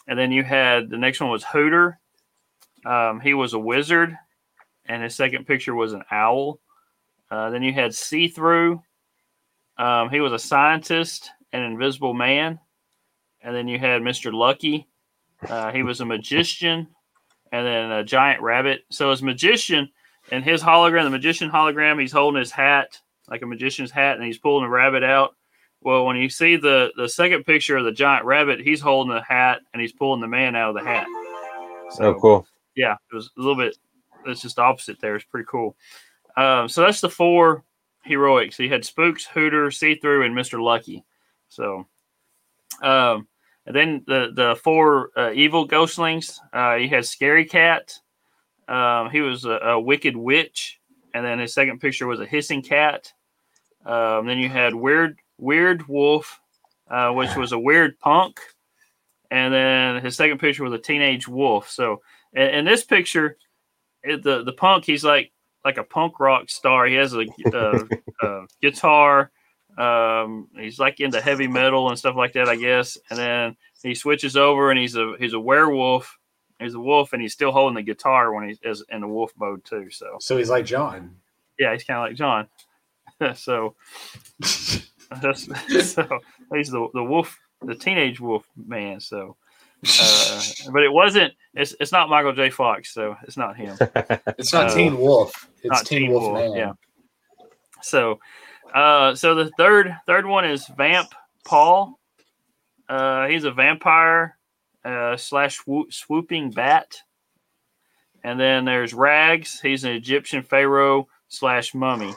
[0.06, 1.98] and then you had the next one was Hooter.
[2.84, 4.16] Um, he was a wizard,
[4.84, 6.60] and his second picture was an owl.
[7.32, 8.80] Uh, then you had See Through.
[9.76, 12.58] Um, he was a scientist, an invisible man.
[13.42, 14.32] And then you had Mr.
[14.32, 14.88] Lucky.
[15.48, 16.88] Uh, he was a magician,
[17.52, 18.84] and then a giant rabbit.
[18.90, 19.90] So as magician,
[20.32, 24.24] and his hologram, the magician hologram, he's holding his hat like a magician's hat, and
[24.24, 25.34] he's pulling a rabbit out.
[25.82, 29.22] Well, when you see the the second picture of the giant rabbit, he's holding the
[29.22, 31.06] hat and he's pulling the man out of the hat.
[32.00, 32.46] Oh, cool.
[32.74, 33.76] yeah, it was a little bit.
[34.24, 35.14] It's just opposite there.
[35.14, 35.76] It's pretty cool.
[36.36, 37.62] Um, so that's the four
[38.04, 38.56] heroics.
[38.56, 41.04] He had Spooks, Hooter, See Through, and Mister Lucky.
[41.48, 41.86] So,
[42.82, 43.28] um,
[43.66, 46.38] and then the the four uh, evil ghostlings.
[46.52, 47.98] Uh, he had Scary Cat.
[48.68, 50.80] Um, he was a, a wicked witch,
[51.14, 53.12] and then his second picture was a hissing cat.
[53.84, 56.40] Um, then you had Weird Weird Wolf,
[56.90, 58.40] uh, which was a weird punk,
[59.30, 61.70] and then his second picture was a teenage wolf.
[61.70, 63.36] So in, in this picture,
[64.02, 65.32] it, the the punk he's like
[65.64, 66.86] like a punk rock star.
[66.86, 67.88] He has a, a,
[68.22, 69.30] a guitar.
[69.78, 72.96] Um, he's like into heavy metal and stuff like that, I guess.
[73.10, 76.18] And then he switches over and he's a he's a werewolf
[76.58, 79.30] He's a wolf, and he's still holding the guitar when he's is in the wolf
[79.38, 79.90] mode too.
[79.90, 81.16] So So he's like John.
[81.58, 82.48] yeah, he's kind of like John.
[83.36, 83.74] so
[85.20, 85.44] that's
[85.94, 86.18] so
[86.54, 89.00] he's the the wolf, the teenage wolf man.
[89.00, 89.36] So,
[90.00, 91.34] uh, but it wasn't.
[91.52, 92.48] It's it's not Michael J.
[92.48, 93.76] Fox, so it's not him.
[94.38, 95.48] It's not Uh, Teen Wolf.
[95.58, 96.52] It's not Teen, Teen Wolf, Wolf, Man.
[96.56, 96.72] yeah.
[97.82, 98.18] So,
[98.76, 101.08] uh, so the third third one is Vamp
[101.46, 101.98] Paul.
[102.86, 104.36] Uh, he's a vampire
[104.84, 106.98] uh, slash swoop, swooping bat.
[108.22, 109.60] And then there's Rags.
[109.60, 112.12] He's an Egyptian pharaoh slash mummy.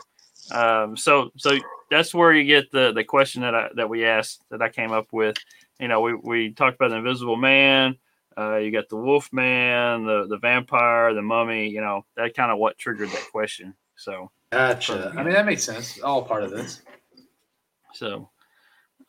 [0.51, 1.57] Um, so so
[1.89, 4.91] that's where you get the the question that I that we asked that I came
[4.91, 5.37] up with.
[5.79, 7.95] You know, we, we talked about the Invisible Man.
[8.37, 11.69] Uh, you got the Wolf Man, the the vampire, the mummy.
[11.69, 13.75] You know, that kind of what triggered that question.
[13.95, 15.13] So Gotcha.
[15.15, 15.99] I mean, that makes sense.
[16.01, 16.81] All part of this.
[17.93, 18.29] so,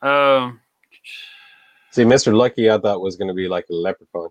[0.01, 0.59] um,
[1.91, 2.33] See, Mr.
[2.33, 4.29] Lucky, I thought was going to be like a leprechaun.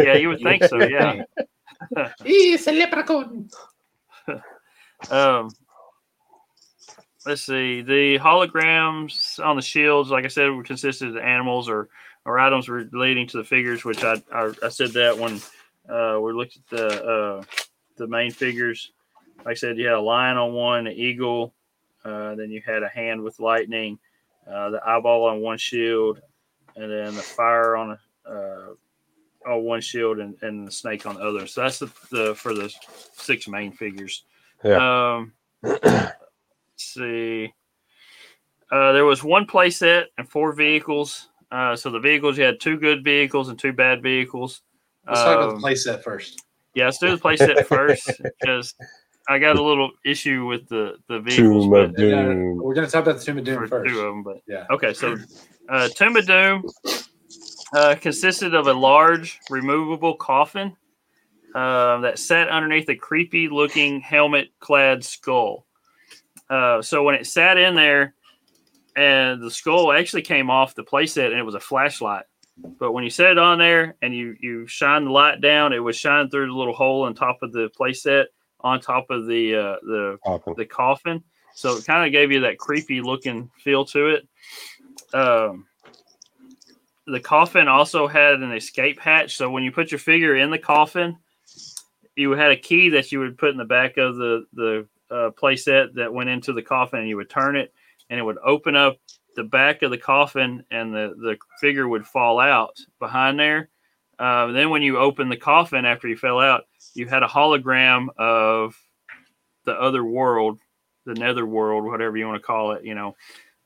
[0.00, 0.82] yeah, you would think so.
[0.82, 1.22] Yeah.
[2.24, 3.48] He's a leprechaun.
[5.10, 5.50] Um,
[7.24, 7.82] let's see.
[7.82, 11.88] The holograms on the shields, like I said, were consisted of animals or
[12.24, 15.40] or items relating to the figures, which I I, I said that when
[15.88, 17.42] uh, we looked at the uh,
[17.96, 18.92] the main figures.
[19.44, 21.54] Like I said, you had a lion on one, an eagle,
[22.04, 23.98] uh, then you had a hand with lightning,
[24.50, 26.20] uh, the eyeball on one shield,
[26.76, 28.30] and then the fire on a.
[28.30, 28.66] Uh,
[29.44, 31.48] on one shield and, and the snake on the other.
[31.48, 32.72] So that's the, the for the
[33.16, 34.22] six main figures.
[34.64, 35.32] Um,
[35.64, 36.14] let's
[36.76, 37.52] see.
[38.70, 41.28] Uh, there was one playset and four vehicles.
[41.50, 44.62] Uh, so the vehicles you had two good vehicles and two bad vehicles.
[45.08, 46.44] Let's talk about Um, the playset first.
[46.74, 48.74] yeah, let's do the playset first because
[49.28, 51.64] I got a little issue with the the vehicles.
[51.64, 52.56] Tomb of but- Yeah, Doom.
[52.56, 53.90] We're going to talk about the Tomb of Doom for first.
[53.90, 54.66] two of them, but Yeah.
[54.70, 55.16] Okay, so
[55.68, 56.64] uh, Tomb of Doom
[57.74, 60.76] uh, consisted of a large removable coffin
[61.54, 65.66] uh, that sat underneath a creepy looking helmet clad skull.
[66.50, 68.14] Uh, so when it sat in there,
[68.96, 72.24] and the skull actually came off the playset and it was a flashlight.
[72.78, 75.78] But when you set it on there and you, you shine the light down, it
[75.78, 78.26] would shine through the little hole on top of the playset
[78.62, 80.54] on top of the uh, the Coffin.
[80.56, 81.24] the coffin.
[81.54, 84.28] So it kind of gave you that creepy looking feel to it.
[85.14, 85.66] Um,
[87.06, 89.36] the coffin also had an escape hatch.
[89.36, 91.18] So when you put your figure in the coffin,
[92.16, 95.30] you had a key that you would put in the back of the the uh,
[95.30, 97.72] playset that went into the coffin, and you would turn it,
[98.08, 98.96] and it would open up
[99.36, 103.68] the back of the coffin, and the the figure would fall out behind there.
[104.18, 108.08] Uh, then when you open the coffin after you fell out, you had a hologram
[108.18, 108.76] of
[109.64, 110.58] the other world,
[111.06, 112.84] the nether world, whatever you want to call it.
[112.84, 113.16] You know,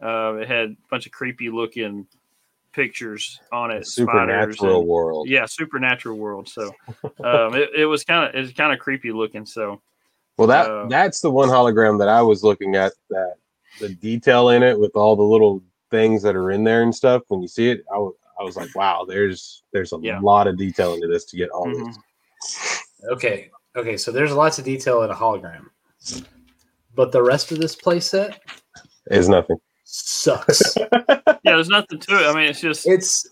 [0.02, 2.06] uh, it had a bunch of creepy looking
[2.72, 5.28] pictures on it, Supernatural and- world.
[5.28, 6.48] yeah, supernatural world.
[6.48, 6.70] So
[7.24, 9.46] um, it, it was kind of it was kind of creepy looking.
[9.46, 9.80] So
[10.36, 12.92] Well, that Uh, that's the one hologram that I was looking at.
[13.10, 13.34] That
[13.80, 17.22] the detail in it with all the little things that are in there and stuff.
[17.28, 20.20] When you see it, I was I was like, wow, there's there's a Yeah.
[20.20, 21.86] lot of detail into this to get all mhm.
[21.86, 22.75] this.
[23.10, 23.50] Okay.
[23.76, 23.96] Okay.
[23.96, 25.66] So there's lots of detail in a hologram.
[26.94, 28.36] But the rest of this playset
[29.10, 29.58] Is nothing.
[29.84, 30.76] sucks.
[30.92, 32.26] yeah, there's nothing to it.
[32.26, 33.26] I mean, it's just it's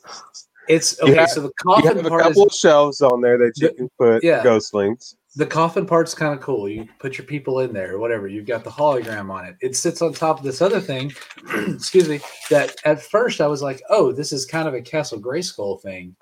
[0.68, 1.20] it's You okay.
[1.20, 3.68] have- so the You coffin have a couple is of shelves on there that you
[3.68, 4.42] The- can put yeah.
[4.42, 5.14] ghostlings.
[5.36, 6.68] the coffin part's kind of cool.
[6.68, 8.28] You put your people in there whatever.
[8.28, 9.56] You've got the hologram on it.
[9.60, 11.12] It sits on top of this other thing.
[11.68, 12.20] excuse me.
[12.50, 16.14] That at first I was like, oh, this is kind of a Castle Grayskull thing.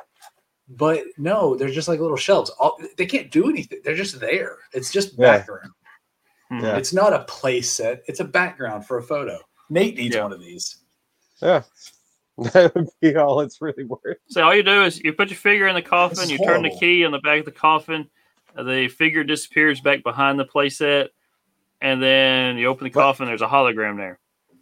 [0.76, 2.50] But no, they're just like little shelves.
[2.50, 3.80] All, they can't do anything.
[3.84, 4.56] They're just there.
[4.72, 5.38] It's just Yeah.
[5.38, 5.70] background.
[6.50, 6.62] mhm.
[6.62, 6.76] Yeah.
[6.76, 8.02] It's not a play set.
[8.06, 9.38] It's a background for a photo.
[9.70, 10.22] Nate needs Yeah.
[10.22, 10.78] one of these.
[11.40, 11.62] Yeah,
[12.52, 14.18] that would be all it's really worth.
[14.28, 16.62] so all you do is you put your figure in the coffin, is you turn
[16.62, 18.08] the key in the back of the coffin,
[18.54, 21.08] the figure disappears back behind the playset,
[21.80, 23.26] and then you open the But- coffin.
[23.26, 24.18] There's a hologram there.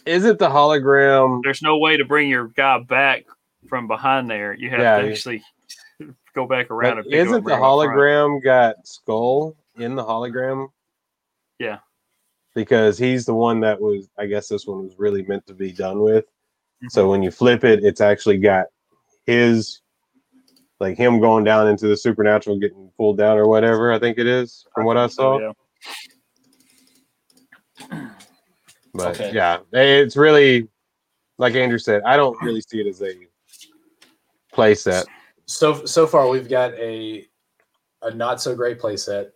[0.06, 1.40] Is it the hologram?
[1.44, 3.26] There's no way to bring your guy back
[3.68, 4.54] from behind there.
[4.54, 5.42] You have Yeah, to you- actually
[6.34, 7.90] go back around But and pick isn't and the bring him front.
[7.92, 10.68] hologram got skull in the hologram?
[11.58, 11.78] Yeah.
[12.54, 15.72] Because he's the one that was, I guess this one was really meant to be
[15.72, 16.24] done with.
[16.24, 16.88] Mm-hmm.
[16.88, 18.66] So when you flip it, it's actually got
[19.26, 19.80] his,
[20.80, 23.92] like him going down into the supernatural, getting pulled down or whatever.
[23.92, 25.38] I think it is from what I saw.
[25.38, 25.52] yeah.
[28.92, 29.32] But Okay.
[29.32, 30.68] yeah, it's really
[31.38, 32.02] like Andrew said.
[32.04, 33.12] I don't really see it as a
[34.52, 35.06] play set.
[35.50, 37.26] So so far we've got a
[38.02, 39.30] a not so great playset,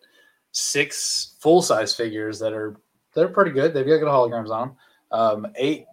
[0.53, 2.77] six full size figures that are
[3.15, 3.75] they're pretty good.
[3.75, 4.77] They've got good holograms on them.
[5.11, 5.87] Um, eight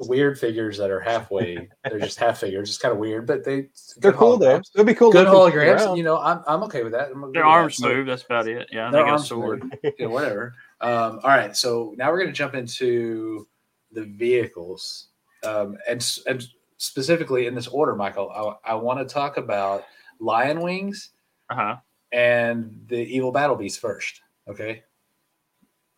[0.00, 1.68] weird figures that are halfway.
[1.84, 2.68] They're just half figures.
[2.70, 4.58] It's kind of weird, but they They're good cool though.
[4.58, 4.70] holograms.
[4.74, 5.12] It'd be cool.
[5.12, 5.96] Good holograms.
[5.96, 7.10] You know, I'm I'm okay with that.
[7.12, 7.42] I'm Their with that.
[7.44, 8.06] arms move.
[8.06, 8.68] That's about it.
[8.72, 9.62] Yeah, Their they got a arms sword.
[9.62, 9.92] move.
[9.98, 10.54] yeah, whatever.
[10.80, 13.46] Um, all right, so now we're going to jump into
[13.92, 15.08] the vehicles,
[15.44, 16.44] um, and and
[16.78, 18.58] specifically in this order, Michael.
[18.64, 19.84] I, I want to talk about
[20.20, 21.10] Lion Wings
[21.50, 21.76] Uh huh.
[22.12, 24.22] and the Evil Battle Beast first.
[24.48, 24.82] Okay,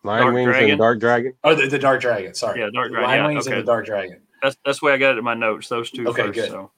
[0.03, 0.71] Lion Dark Wings Dragon.
[0.71, 1.35] and Dark Dragon.
[1.45, 2.35] or the, the Dark Dragon.
[2.35, 4.21] Sorry, Yeah, Dark Dragon, Lion yeah, Wings and the Dark Dragon.
[4.43, 5.69] That's that's the way I got it in my notes.
[5.69, 6.35] Those two Okay, first.
[6.35, 6.49] good.
[6.51, 6.71] So.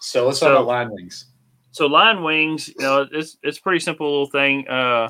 [0.00, 1.26] So let's talk So- about Lion Wings.
[1.72, 5.08] so lion wings you know it's it's a pretty simple little thing uh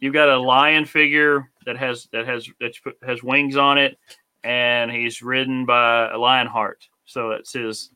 [0.00, 2.74] you've got a lion figure that has that has that
[3.06, 3.96] has wings on it
[4.42, 7.90] and he's ridden by a Lionheart so that's his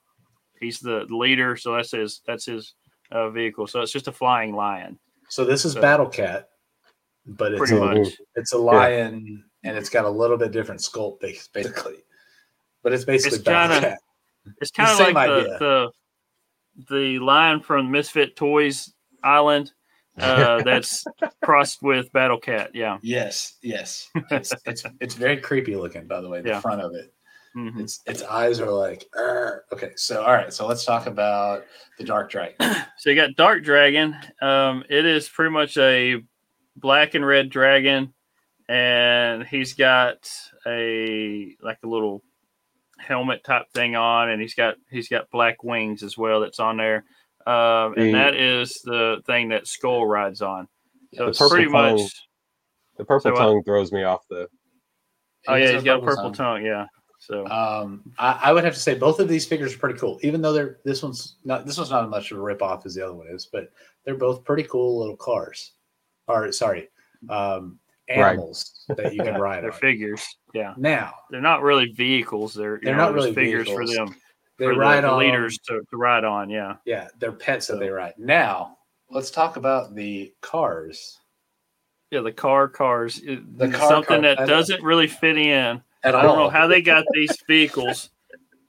[0.61, 2.75] he's the leader so that's his that's his
[3.13, 6.49] uh, vehicle so it's just a flying lion So this is So- Battle Cat,
[7.27, 11.21] but it's a, much it's a lion, and it's got a little bit different sculpt,
[11.21, 11.97] bas- basically.
[12.83, 13.99] But it's basically It's Battle kinda- Cat.
[14.61, 15.91] it's kind of like the, the
[16.91, 18.93] the lion from misfit toys
[19.25, 19.73] island
[20.21, 21.05] uh that's
[21.43, 24.09] crossed with battle cat yeah Yes, yes.
[24.31, 26.41] It's, it's it's very creepy looking, by the way.
[26.43, 26.61] The Yeah.
[26.61, 27.13] front of it,
[27.57, 27.81] Mhm.
[27.81, 29.07] its its eyes are like.
[29.17, 31.65] "Arr." Okay, so all right, so let's talk about
[31.99, 32.57] the Dark Dragon.
[32.99, 34.17] So you got Dark Dragon.
[34.43, 36.23] Um, it is pretty much a
[36.77, 38.13] black and red dragon,
[38.69, 40.29] and he's got
[40.67, 42.23] a like a little
[42.99, 46.41] helmet type thing on, and he's got he's got black wings as well.
[46.41, 47.05] That's on there,
[47.47, 50.69] um, The- and that is the thing that Skull rides on.
[51.15, 52.13] So it's pretty tongue- much.
[52.97, 53.39] The purple So what?
[53.39, 54.49] tongue throws me off the.
[55.49, 56.63] Oh yeah, he's got a purple tongue.
[56.63, 56.65] tongue.
[56.65, 56.87] Yeah.
[57.27, 60.19] So Um, I, I would have to say both of these figures are pretty cool.
[60.23, 62.87] Even though they're this one's not this one's not as much of a rip off
[62.87, 63.73] as the other one is, but
[64.05, 65.73] they're both pretty cool little cars.
[66.29, 66.89] Or sorry,
[67.29, 68.19] um, Right.
[68.35, 69.63] animals that you can ride on.
[69.65, 69.79] they're on.
[69.81, 70.25] figures.
[70.55, 72.55] Yeah, Now they're not really vehicles.
[72.55, 73.91] They're you They're know, not really figures vehicles.
[73.93, 74.15] for them.
[74.59, 76.49] they for ride the on leaders to, to ride on.
[76.49, 76.77] Yeah.
[76.85, 78.15] Yeah, they're pets that they ride.
[78.19, 78.79] Now
[79.11, 81.19] let's talk about the cars.
[82.13, 83.21] Yeah, the car cars.
[83.21, 85.83] The car something car- that doesn't really fit in.
[86.07, 88.11] At I don't know how they got these vehicles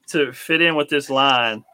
[0.08, 1.64] to fit in with this line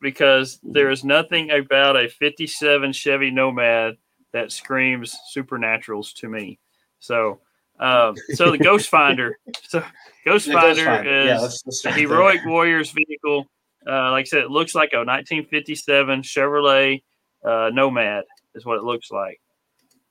[0.00, 3.96] because there is nothing about a 57 Chevy Nomad
[4.32, 6.60] that screams supernaturals to me.
[7.00, 7.40] So,
[7.80, 9.36] um, so the Ghost Finder.
[9.68, 9.82] So,
[10.24, 11.10] Ghost The Ghost Finder Finder.
[11.10, 12.50] is yeah, let's, let's a heroic there.
[12.50, 13.46] warriors vehicle.
[13.84, 17.02] Uh, like I said, it looks like a 1957 Chevrolet
[17.44, 19.40] uh, Nomad is what it looks like.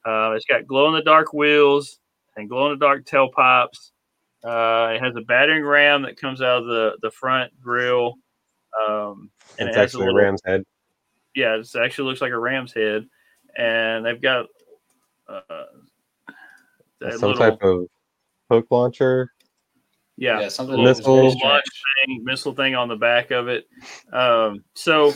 [0.06, 2.00] Uh, it's got glow in the dark wheels
[2.36, 3.92] and glow in the dark tailpipes.
[4.44, 8.16] Uh, it has a battering ram that comes out of the, the front grill.
[8.88, 10.64] Um, and It's it has a actually a little, ram's head.
[11.36, 13.08] yeah, it actually looks like a ram's head.
[13.58, 14.46] And they've got
[15.28, 15.42] uh,
[17.02, 17.88] Some little, type of
[18.50, 19.32] hook launcher.
[20.18, 21.40] yeah, Yeah, something little, Missile.
[21.40, 21.66] launch
[22.06, 23.68] thing, missile thing on the back of it.
[24.14, 25.14] Um, so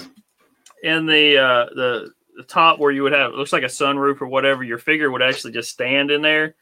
[0.83, 4.19] in the uh, the the top where you would have it looks like a sunroof
[4.21, 6.55] or whatever, your figure would actually just stand in there,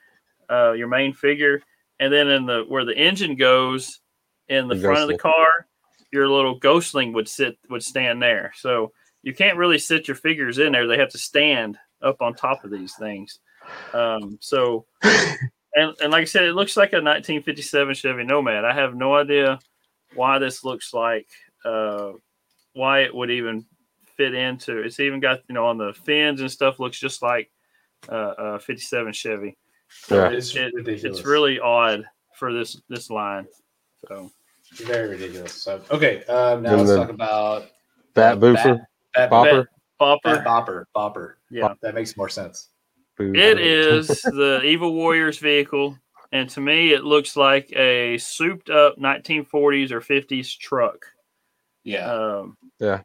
[0.50, 1.62] uh, your main figure,
[2.02, 4.02] and then in the where the engine goes
[4.50, 5.68] in the The front of the car,
[6.12, 8.52] your little ghostling would sit would stand there.
[8.58, 12.34] So you can't really sit your figures in there; they have to stand up on
[12.34, 13.40] top of these things.
[13.94, 18.66] Um, so and, and like I said, it looks like a 1957 Chevy Nomad.
[18.66, 19.60] I have no idea
[20.16, 21.28] why this looks like
[21.64, 22.14] uh,
[22.74, 23.64] why it would even
[24.18, 24.80] fit into.
[24.80, 27.52] It's even got you know on the fins and stuff looks just like
[28.10, 29.56] uh, uh 57 Chevy.
[29.92, 30.38] So Yeah.
[30.38, 31.20] It's it- ridiculous.
[31.20, 33.48] it's really odd for this this line.
[34.08, 34.32] So
[34.78, 35.54] very ridiculous.
[35.54, 37.68] So okay, um, now And let's talk about
[38.14, 38.88] Bat uh, boofer.
[39.14, 39.66] Bat, Bopper.
[40.00, 41.34] Bopper, Bat bopper, bopper.
[41.52, 42.70] yeah, That makes more sense.
[43.18, 45.96] Boo- it is the Evil Warriors vehicle,
[46.32, 51.06] and to me, it looks like a souped up 1940s or 50s truck.
[51.84, 53.02] Yeah, um, Yeah.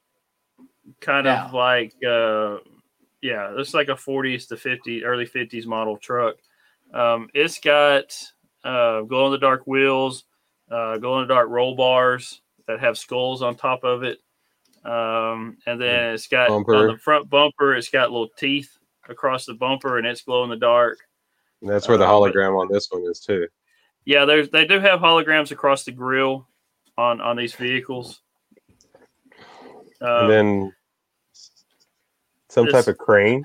[1.01, 2.59] kind Now- of like uh,
[3.20, 6.37] yeah, it's like a 40s to 50 early 50s model truck.
[6.92, 8.16] Um, it's got
[8.64, 10.25] uh, glow in the dark wheels,
[10.70, 14.18] uh, glow in the dark roll bars that have skulls on top of it,
[14.85, 17.75] um, and then it's got on the front bumper.
[17.75, 18.77] It's got little teeth
[19.08, 20.98] across the bumper, and it's glow in the dark.
[21.60, 23.46] And that's where the uh, but- hologram on this one is too.
[24.04, 26.46] Yeah, there's they do have holograms across the grill
[26.96, 28.21] on on these vehicles.
[30.00, 30.73] Um, and then
[32.48, 33.44] some this- type of crane.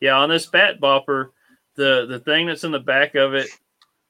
[0.00, 1.30] Yeah, on this bat bopper,
[1.78, 3.48] the the thing that's in the back of it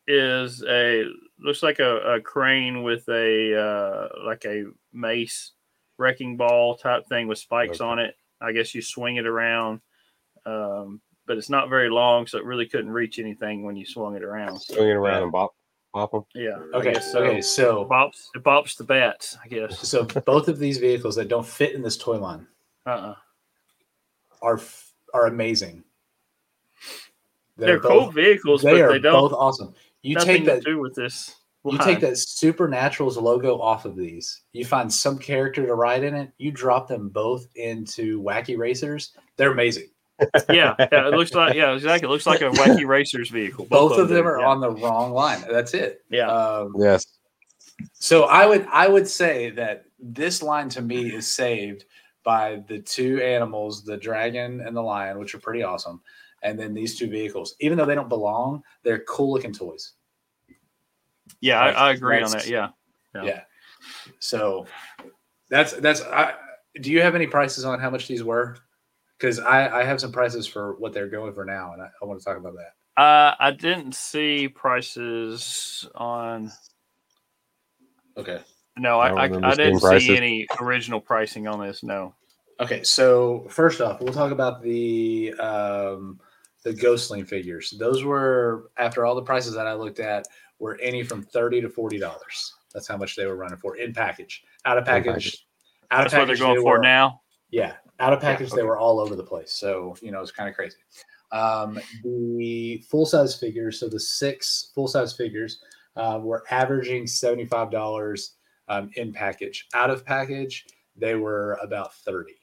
[0.09, 1.05] is a
[1.39, 5.53] looks like a, a crane with a uh, like a mace
[5.99, 7.85] wrecking ball type thing with spikes Okay.
[7.89, 8.16] on it.
[8.41, 9.81] I guess you swing it around,
[10.47, 14.16] um, but it's not very long, so it really couldn't reach anything when you swung
[14.16, 14.59] it around.
[14.61, 15.55] So, swinging around and bop.
[15.93, 16.25] pop them.
[16.35, 16.57] Yeah.
[16.73, 16.95] Okay.
[17.01, 17.19] so.
[17.25, 17.41] Okay.
[17.43, 19.79] So Bops, it bops the bats, I guess.
[19.89, 22.47] so both of these vehicles that don't fit in this toy line
[22.87, 23.14] Uh-uh.
[24.41, 24.61] are
[25.12, 25.83] are amazing.
[27.59, 29.75] They're, both, cool vehicles, They but are they don't both awesome.
[30.03, 31.35] You take that to do with this.
[31.65, 34.43] You take that Supernaturals logo off of these.
[34.53, 36.31] You find some character to ride in it.
[36.39, 39.13] You drop them both into Wacky Racers.
[39.37, 39.89] They're amazing.
[40.51, 42.09] yeah, yeah, it looks like yeah, exactly.
[42.09, 43.67] It looks like a wacky racers vehicle.
[43.67, 44.49] Both, of them do, are yeah.
[44.49, 45.45] on the wrong line.
[45.49, 46.01] That's it.
[46.11, 46.27] Yeah.
[46.29, 47.07] Um, Yes.
[47.93, 51.85] so I would I would say that this line to me is saved
[52.25, 56.01] by the two animals, the dragon and the lion, which are pretty awesome,
[56.43, 57.55] and then these two vehicles.
[57.61, 59.93] Even though they don't belong, they're cool looking toys.
[61.41, 62.49] Yeah, I, I agree on that.
[62.49, 62.70] Yeah.
[63.14, 63.24] Yeah.
[63.24, 63.41] Yeah.
[64.18, 64.66] So
[65.51, 66.03] that's that's.
[66.03, 66.34] I,
[66.80, 68.57] do you have any prices on how much these were?
[69.18, 72.05] Because I I have some prices for what they're going for now, and I, I
[72.05, 73.03] want to talk about that.
[73.03, 76.51] Uh, I didn't see prices on.
[78.16, 78.41] Okay.
[78.76, 81.82] No, I I I, I didn't seeing see any original pricing on this.
[81.82, 82.14] No.
[82.61, 82.82] Okay.
[82.82, 86.20] So first off, we'll talk about the um
[86.65, 87.75] the Ghostling figures.
[87.79, 90.27] Those were after all the prices that I looked at
[90.59, 92.55] were any from thirty to forty dollars.
[92.75, 94.43] That's how much they were running for in package.
[94.65, 95.07] Out of package.
[95.15, 95.47] package.
[95.91, 97.21] Out of That's what they're going they for were- now.
[97.51, 98.65] Yeah, out of package, they okay.
[98.65, 99.53] were all over the place.
[99.53, 100.77] So you know, it's kind of crazy.
[101.33, 105.61] Um, the full size figures, so the six full size figures,
[105.97, 108.35] uh, were averaging seventy five dollars
[108.69, 109.67] um, in package.
[109.75, 112.37] Out of package, they were about thirty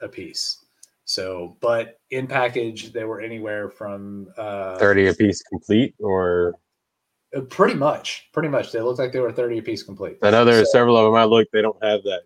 [0.00, 0.63] a piece.
[1.04, 6.54] So, but in package, they were anywhere from uh, 30 a piece complete, or
[7.36, 8.72] uh, pretty much, pretty much.
[8.72, 10.16] They looked like they were thirty a piece complete.
[10.22, 11.14] I know there are So- several of them.
[11.14, 12.22] I look, they don't have that.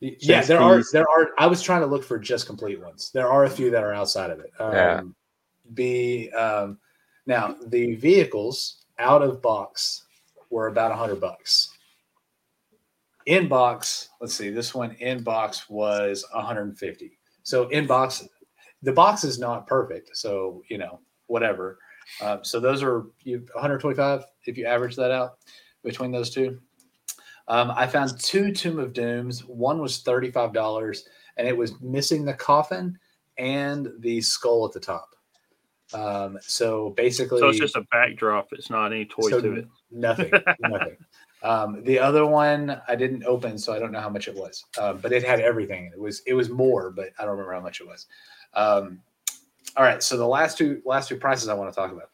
[0.00, 1.30] Yeah, there are there are.
[1.38, 3.10] I was trying to look for just complete ones.
[3.12, 4.50] There are a few that are outside of it.
[4.60, 5.02] Um, Yeah.
[5.74, 6.78] The um,
[7.26, 10.04] now the vehicles out of box
[10.50, 11.70] were about a hundred bucks.
[13.26, 14.50] In box, let's see.
[14.50, 17.18] This one in box was 150.
[17.42, 18.26] So in box,
[18.82, 20.16] the box is not perfect.
[20.16, 21.78] So you know whatever.
[22.20, 25.38] Uh, so those are you 125 if you average that out
[25.84, 26.58] between those two.
[27.48, 29.44] Um, I found two Tomb of Dooms.
[29.44, 31.04] One was thirty-five dollars,
[31.36, 32.98] and it was missing the coffin
[33.38, 35.08] and the skull at the top.
[35.92, 38.52] Um, so basically, So it's just a backdrop.
[38.52, 39.68] It's not any toy so to it.
[39.90, 40.30] Nothing,
[40.60, 40.96] nothing.
[41.42, 44.64] Um, the other one I didn't open, so I don't know how much it was.
[44.80, 45.90] Um, but it had everything.
[45.92, 48.06] It was it was more, but I don't remember how much it was.
[48.54, 49.00] Um,
[49.76, 52.10] all right, so the last two last two prices I want to talk about.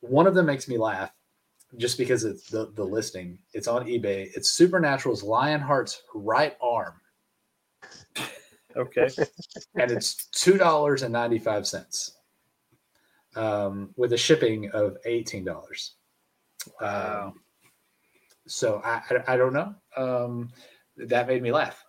[0.00, 1.10] One of them makes me laugh,
[1.76, 3.38] just because it's the the listing.
[3.52, 4.30] It's on eBay.
[4.34, 6.94] It's Supernatural's Lionheart's right arm,
[8.76, 9.08] Okay.
[9.74, 12.16] and it's two dollars and ninety five cents,
[13.36, 15.94] um, with a shipping of eighteen dollars.
[16.80, 17.28] Wow.
[17.28, 17.40] Um,
[18.48, 19.74] so I, I, I don't know.
[19.96, 20.50] Um,
[20.96, 21.84] that made me laugh.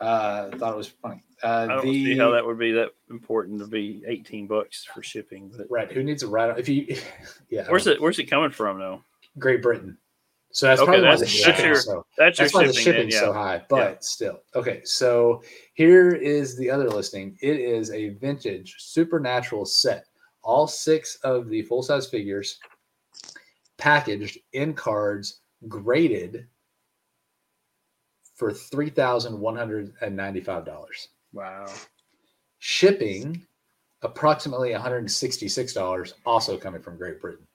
[0.00, 1.22] Uh, thought it was funny.
[1.42, 4.84] Uh, I don't the, see how that would be that important to be 18 bucks
[4.84, 5.52] for shipping.
[5.56, 5.90] But right.
[5.90, 6.58] Who needs a right?
[6.58, 6.96] If you,
[7.50, 7.66] yeah.
[7.68, 8.00] Where's it?
[8.00, 9.02] Where's it coming from though?
[9.38, 9.98] Great Britain.
[10.52, 12.06] So that's Okay, probably why that's- the that's shipping your- so.
[12.16, 12.84] That's, That's why the shipping.
[13.10, 14.40] shipping's then, so high, but still.
[14.54, 15.42] Okay, so
[15.74, 17.36] here is the other listing.
[17.42, 20.06] It is a vintage supernatural set.
[20.42, 22.58] All six of the full size figures
[23.76, 26.46] packaged in cards, graded
[28.34, 31.08] for three thousand one hundred and ninety-five dollars.
[31.32, 31.66] Wow.
[32.58, 33.42] Shipping
[34.02, 37.46] approximately one hundred and sixty-six dollars, also coming from Great Britain.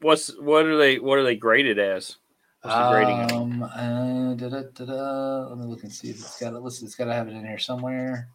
[0.00, 0.98] What's what are they?
[0.98, 2.16] What are they graded as?
[2.62, 3.32] What's the grading?
[3.32, 5.48] Um, uh, da-da-da-da.
[5.48, 6.86] Let me look and see if it's got it listed.
[6.86, 8.28] It's got to have it in here somewhere.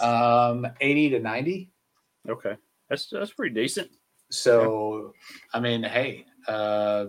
[0.00, 1.70] Um, 80 to 90.
[2.28, 2.56] Okay,
[2.90, 3.90] that's that's pretty decent.
[4.30, 5.14] So,
[5.54, 7.06] I mean, hey, uh,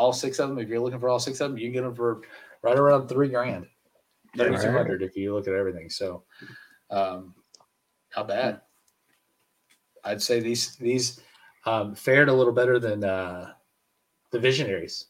[0.00, 1.82] all six of them, if you're looking for all six of them, you can get
[1.82, 2.22] them for
[2.62, 3.66] right around three grand,
[4.34, 4.44] Yeah.
[4.44, 5.90] 3,200 if you look at everything.
[5.90, 6.24] So,
[6.90, 7.34] um,
[8.16, 8.62] not bad.
[10.02, 11.20] I'd say these, these,
[11.66, 13.52] um, fared a little better than, uh,
[14.30, 15.08] the visionaries,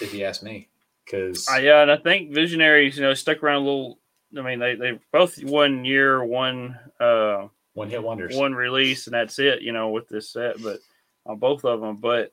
[0.00, 0.68] if you ask me.
[1.10, 3.98] Cause Uh, yeah, and I think Visionaries, you know, stuck around a little.
[4.36, 8.36] I mean, they they both one year, one uh one hit wonders.
[8.36, 9.62] one release, and that's it.
[9.62, 10.80] You know, with this set, but
[11.24, 11.96] on both of them.
[11.96, 12.32] But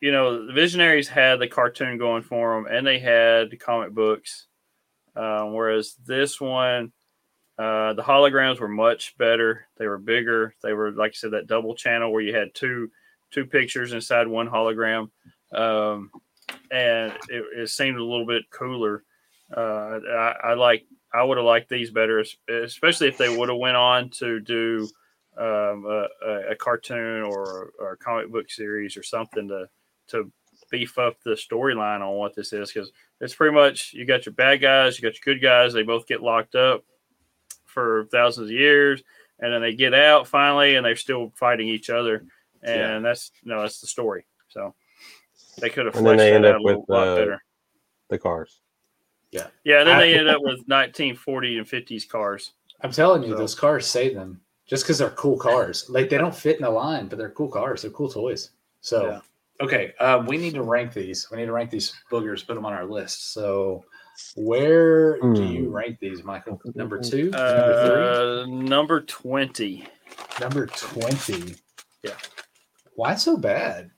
[0.00, 3.92] you know, the Visionaries had the cartoon going for them, and they had the comic
[3.92, 4.46] books.
[5.14, 6.92] Um, whereas this one,
[7.58, 9.66] uh, the holograms were much better.
[9.78, 10.54] They were bigger.
[10.62, 12.90] They were like I said, that double channel where you had two
[13.30, 15.10] two pictures inside one hologram,
[15.54, 16.10] um,
[16.70, 19.02] and it, it seemed a little bit cooler.
[19.56, 20.84] Uh, I, I like.
[21.14, 24.86] I would have liked these better, especially if they would have went on to do
[25.38, 29.66] um, a, a, cartoon or, or a comic book series or something to
[30.08, 30.30] to
[30.70, 32.90] beef up the storyline on what this is because
[33.20, 35.72] it's pretty much you got your bad guys, you got your good guys.
[35.72, 36.84] They both get locked up
[37.64, 39.02] for thousands of years,
[39.38, 42.24] and then they get out finally, and they're still fighting each other.
[42.62, 42.98] And Yeah.
[43.00, 44.26] that's no, that's the story.
[44.48, 44.74] So
[45.58, 47.16] they could have And then fleshed they that end out up a with, lot uh,
[47.16, 47.44] better.
[48.08, 48.60] The cars.
[49.32, 49.80] Yeah, Yeah.
[49.80, 52.52] and then I- they ended up with 1940 and 50s cars.
[52.80, 55.88] I'm telling you, So- those cars save them just because they're cool cars.
[55.90, 57.82] Like they don't fit in a line, but they're cool cars.
[57.82, 58.50] They're cool toys.
[58.80, 59.20] So, Yeah.
[59.60, 61.28] Okay, um, we need to rank these.
[61.30, 63.32] We need to rank these boogers, put them on our list.
[63.32, 63.84] So,
[64.34, 65.72] where do you Hmm.
[65.74, 66.60] rank these, Michael?
[66.74, 69.86] Number two, number Uh, number 20.
[70.40, 71.54] number twenty.
[72.02, 72.14] Yeah.
[72.94, 73.90] Why so bad?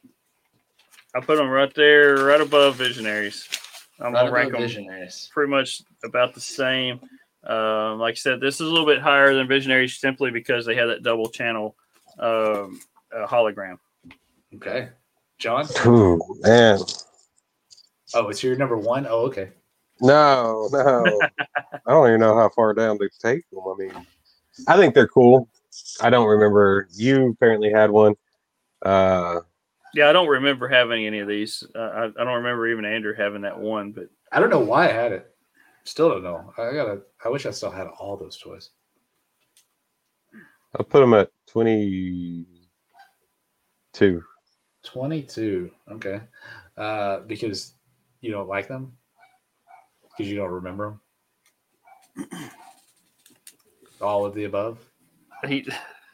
[1.14, 3.48] I put them right there, right above Visionaries.
[4.00, 5.30] I'm Right gonna rank them Visionaries.
[5.32, 7.00] pretty much about the same.
[7.44, 10.74] Um, like I said, this is a little bit higher than Visionaries simply because they
[10.74, 11.76] had that double channel
[12.18, 12.80] um,
[13.12, 13.78] uh, hologram.
[14.56, 14.88] Okay,
[15.38, 15.66] John.
[15.86, 16.80] Ooh, man.
[18.14, 19.06] Oh, it's your number one.
[19.08, 19.50] Oh, okay.
[20.00, 21.20] No, no.
[21.86, 23.60] I don't even know how far down they take them.
[23.66, 24.06] I mean,
[24.66, 25.48] I think they're cool.
[26.00, 26.88] I don't remember.
[26.92, 28.14] You apparently had one.
[28.84, 29.40] Uh,
[29.94, 31.64] Yeah, I don't remember having any of these.
[31.74, 34.88] Uh, I, I don't remember even Andrew having that one, but I don't know why
[34.88, 35.34] I had it.
[35.84, 36.52] Still don't know.
[36.58, 37.00] I gotta.
[37.24, 38.70] I wish I still had all those toys.
[40.78, 44.22] I'll put them at 22.
[44.92, 45.70] 22.
[45.92, 46.20] Okay.
[46.76, 47.74] Uh, because
[48.20, 48.92] you don't like them?
[50.16, 50.98] Because you don't remember
[52.16, 52.28] them?
[54.00, 54.78] All of the above?
[55.46, 55.66] he,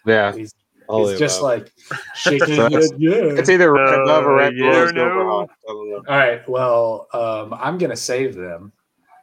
[0.06, 0.32] Yeah.
[0.32, 0.54] He's,
[0.86, 1.50] all it's the just above.
[1.60, 1.72] like
[2.14, 3.10] shaking So his head, yeah.
[3.38, 4.84] it's either right above or Uh, right yeah, below.
[4.84, 4.90] no.
[4.92, 5.50] Silver Hawk.
[5.50, 5.96] I don't know.
[6.08, 6.48] All right.
[6.48, 8.72] Well, um, I'm going to save them.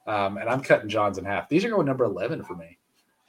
[0.08, 1.48] Um, and I'm cutting John's in half.
[1.50, 2.78] These are going number 11 for me.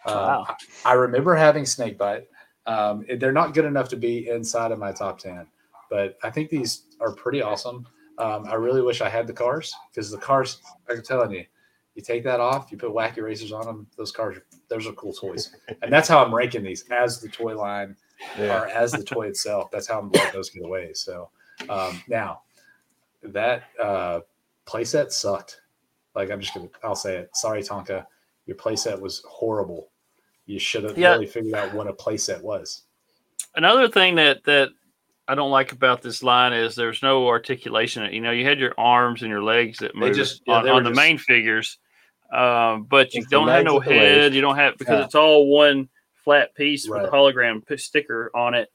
[0.07, 0.47] Um, Wow.
[0.49, 2.25] I, I remember having Snakebite.
[2.67, 5.47] Um, they're not good enough to be inside of my top 10,
[5.93, 7.87] but I think these are pretty awesome.
[8.17, 11.45] Um, I really wish I had the cars because the cars, I'm telling you,
[11.95, 14.39] you take that off, you put wacky racers on them, those cars,
[14.69, 15.55] those are cool toys.
[15.83, 17.95] And that's how I'm ranking these as the toy line
[18.39, 18.63] Yeah.
[18.63, 19.71] or as the toy itself.
[19.71, 20.95] That's how I'm letting those get away.
[20.95, 21.29] So
[21.69, 22.41] um, now
[23.23, 24.21] that uh,
[24.65, 25.61] playset sucked.
[26.15, 27.37] Like I'm just gonna, I'll say it.
[27.37, 28.07] Sorry, Tonka,
[28.47, 29.91] your playset was horrible.
[30.47, 31.13] You should have Yeah.
[31.13, 32.85] really figured out what a playset was.
[33.55, 34.71] another thing that that
[35.29, 38.13] I don't like about this line is there's no articulation.
[38.13, 40.65] You know, you had your arms and your legs that They move just- yeah, on,
[40.65, 41.79] they were on the main figures,
[42.33, 44.23] um, but you don't have no head.
[44.25, 44.35] legs.
[44.35, 45.05] You don't have because Yeah.
[45.05, 45.89] it's all one
[46.25, 48.69] flat piece with a hologram p- sticker on it.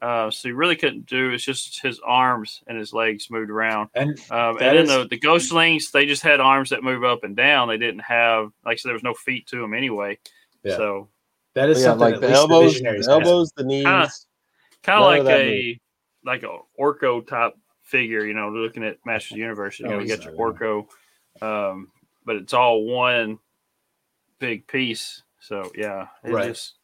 [0.00, 1.30] Uh, so you really couldn't do.
[1.30, 3.90] It's just his arms and his legs moved around.
[3.94, 7.22] And Um, and then is- the, the ghostlings, they just had arms that move up
[7.24, 7.68] and down.
[7.68, 10.18] They didn't have, like I said, there was no feet to them anyway.
[10.62, 10.76] Yeah.
[10.76, 11.08] So
[11.54, 13.84] that is Yeah, something like at the elbows, visionaries the elbows, the knees.
[13.84, 14.08] Kinda-
[14.82, 15.80] kind of of like a
[16.24, 19.78] like a Orko type figure, you know, looking at Masters of the Universe.
[19.78, 20.86] You Oh, know, you he's got your Orko,
[21.42, 21.90] um,
[22.24, 23.38] but it's all one
[24.38, 25.22] big piece.
[25.40, 26.46] So yeah, it Right.
[26.48, 26.74] just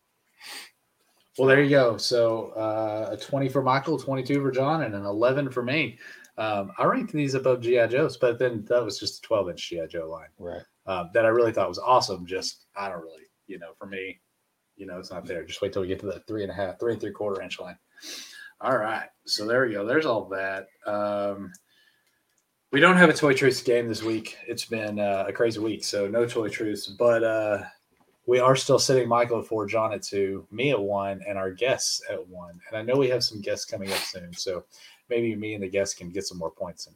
[1.39, 1.97] Well, there you go.
[1.97, 5.99] So uh, a 20 for Michael, 22 for John, and an 11 for me.
[6.37, 9.69] Um, I ranked these above GI Joe's, but then that was just a 12 inch
[9.71, 10.29] GI Joe line.
[10.39, 10.63] Right.
[10.87, 12.27] um, that I really thought was awesome.
[12.27, 14.21] Just I don't really, you know, for me,
[14.77, 15.45] you know, it's not there.
[15.45, 17.43] Just wait till we get to the three and a half, three and three quarter
[17.43, 17.77] inch line.
[18.61, 19.87] All right, so there we go.
[19.87, 20.69] There's all that.
[20.87, 21.53] Um,
[22.73, 24.37] we don't have a toy truth game this week.
[24.47, 26.87] It's been uh, a crazy week, so no toy truths.
[26.87, 27.63] But uh,
[28.27, 31.51] we are still sitting Michael at four, John at two, me at one, and our
[31.51, 32.61] guests at one.
[32.69, 34.65] And I know we have some guests coming up soon, so
[35.09, 36.95] maybe me and the guests can get some more points and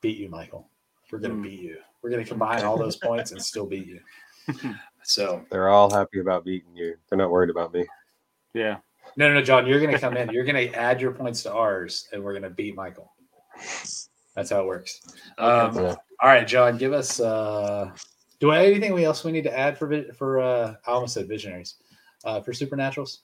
[0.00, 0.68] beat you, Michael.
[1.12, 1.42] We're gonna Hmm.
[1.42, 1.76] beat you.
[2.02, 4.00] We're gonna combine all those points and still beat you.
[5.04, 6.94] So They're all happy about beating you.
[7.08, 7.84] They're not worried about me.
[8.54, 8.78] yeah.
[9.16, 10.30] No, no, no, John, you're gonna come in.
[10.30, 13.12] You're gonna add your points to ours, and we're gonna beat Michael.
[14.34, 15.00] That's how it works.
[15.38, 15.94] Um, Yeah.
[16.20, 17.20] All right, John, give us.
[17.20, 17.90] uh
[18.40, 20.40] Do I have anything we else we need to add for for?
[20.40, 21.74] uh I almost said visionaries.
[22.24, 23.18] Uh, for supernaturals,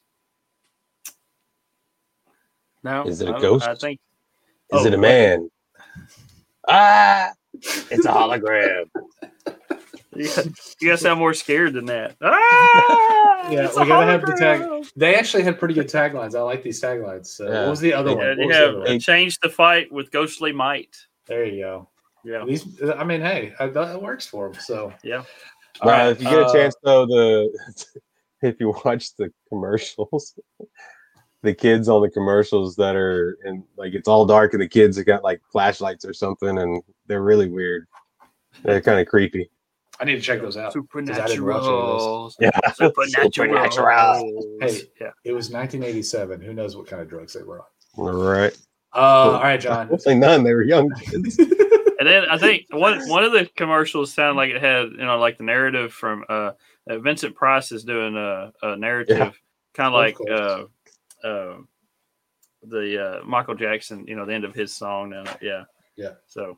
[2.83, 3.67] No, Is it a ghost?
[3.67, 4.01] I think
[4.73, 5.51] Is Oh, it a what- man?
[6.69, 8.85] Ah, it's a hologram.
[10.19, 12.17] You, you guys sound more scared than that.
[12.23, 16.35] Ah, Yeah, we gotta have the tag- they actually had pretty good taglines.
[16.35, 17.27] I like these taglines.
[17.27, 17.61] So Yeah.
[17.63, 18.25] what was the other Yeah, one?
[18.27, 18.99] Yeah, What you was the one?
[19.01, 20.97] change the fight with ghostly might.
[21.27, 21.89] There you go.
[22.25, 24.61] Yeah, These, I mean, hey, I, that works for them.
[24.61, 25.23] So Yeah.
[25.81, 27.59] All Well, right, if you get uh, a chance though, the
[28.43, 30.35] if you watch the commercials,
[31.43, 34.97] the kids on the commercials that are in like it's all dark and the kids
[34.97, 37.87] have got like flashlights or something and they're really weird.
[38.65, 39.49] They're kind of creepy.
[40.01, 40.73] I need to check those out.
[40.73, 42.33] supernatural.
[42.41, 42.51] Yeah.
[42.75, 44.59] Supernatural.
[44.61, 44.83] Hey.
[45.01, 45.11] yeah.
[45.25, 46.41] It was 1987.
[46.41, 47.67] Who knows what kind of drugs they were on?
[47.97, 48.57] All right.
[48.95, 49.89] Uh, all right, John.
[49.89, 50.45] Hopefully none.
[50.45, 51.39] They were young kids.
[51.39, 55.19] And then I think one one of the commercials sounded like it had you know
[55.19, 56.53] like the narrative from uh,
[56.89, 59.31] uh Vincent Price is doing a, a narrative Yeah.
[59.75, 60.31] kind of like course.
[61.25, 61.57] uh, uh,
[62.63, 65.65] the uh, Michael Jackson you know the end of his song and yeah
[65.97, 66.13] Yeah.
[66.27, 66.57] so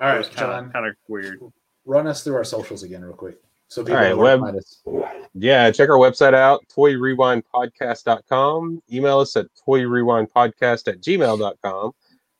[0.00, 0.64] All it right, was kind John.
[0.66, 1.40] of kind of weird.
[1.84, 3.38] Run us through our socials again, real quick.
[3.68, 5.04] So people right, where to web-
[5.34, 8.82] yeah, check our website out, toyrewindpodcast.com.
[8.92, 11.92] Email us at toyrewindpodcast at gmail.com.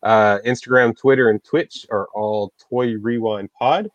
[0.02, 3.88] Uh, Instagram, Twitter, and Twitch are all Toy Rewind Pod,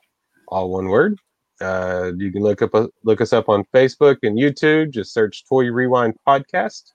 [0.47, 1.19] all one word.
[1.61, 2.73] Uh, you can look up
[3.03, 4.91] look us up on Facebook and YouTube.
[4.91, 6.93] Just search Toy Rewind Podcast,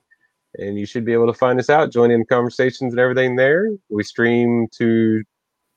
[0.58, 1.92] and you should be able to find us out.
[1.92, 3.70] Join in conversations and everything there.
[3.88, 5.22] We stream to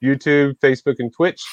[0.04, 1.44] YouTube, Facebook, and Twitch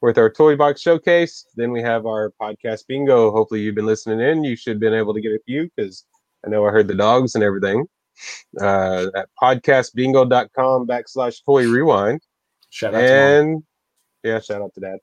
[0.00, 1.46] with our toy box showcase.
[1.56, 3.30] Then we have our podcast bingo.
[3.30, 4.44] Hopefully, you've been listening in.
[4.44, 6.04] You should have been able to get a few because
[6.44, 7.86] I know I heard the dogs and everything.
[8.60, 12.20] Uh, at podcastbingo.com backslash toy rewind.
[12.70, 13.12] Shout out to Mom.
[13.12, 13.62] And
[14.22, 14.98] yeah, shout out to dad.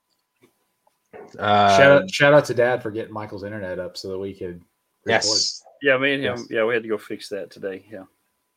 [1.38, 4.34] Uh, shout out shout out to Dad for getting Michael's internet up so that we
[4.34, 4.62] could
[5.04, 5.24] record.
[5.24, 5.62] Yes.
[5.82, 6.36] Yeah, me and him.
[6.36, 6.46] Yes.
[6.50, 7.84] Yeah, we had to go fix that today.
[7.90, 8.04] Yeah.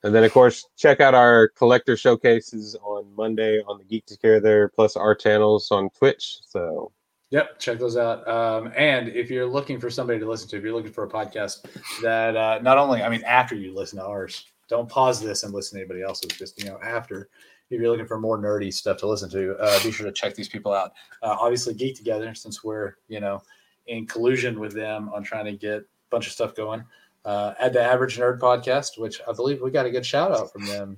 [0.04, 4.40] And then, of course, check out our collector showcases on Monday on the Geek Together,
[4.40, 6.38] there plus our channels on Twitch.
[6.48, 6.92] So,
[7.32, 8.28] Yep, check those out.
[8.28, 11.10] Um, and if you're looking for somebody to listen to, if you're looking for a
[11.10, 11.66] podcast
[12.02, 15.54] that uh, not only, I mean, after you listen to ours, don't pause this and
[15.54, 16.38] listen to anybody else's.
[16.38, 17.30] Just you know, after,
[17.70, 20.36] if you're looking for more nerdy stuff to listen to, uh, be sure to check
[20.36, 20.92] these people out.
[21.24, 23.42] Uh, obviously, Geek Together, since we're you know
[23.88, 26.84] in collusion with them on trying to get a bunch of stuff going.
[27.24, 30.52] Uh, at the Average Nerd Podcast, which I believe we got a good shout out
[30.52, 30.98] from them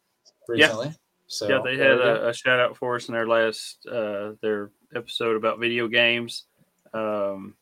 [0.48, 0.92] recently.
[1.26, 4.70] So yeah, they had a, a shout out for us in their last uh, their
[4.94, 6.44] episode about video games.
[6.92, 7.54] Um,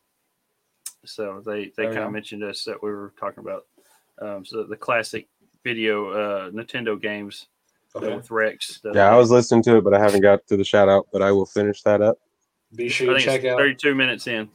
[1.04, 3.66] so they they kind of mentioned us that we were talking about.
[4.20, 5.26] Um, so the classic
[5.64, 7.46] video uh, Nintendo games
[7.94, 8.14] uh, Okay.
[8.16, 8.80] with Rex.
[8.82, 11.06] the yeah, I was listening to it, but I haven't got to the shout out,
[11.12, 12.18] but I will finish that up.
[12.74, 13.58] Be sure you think check it's out.
[13.58, 14.50] 32 minutes in.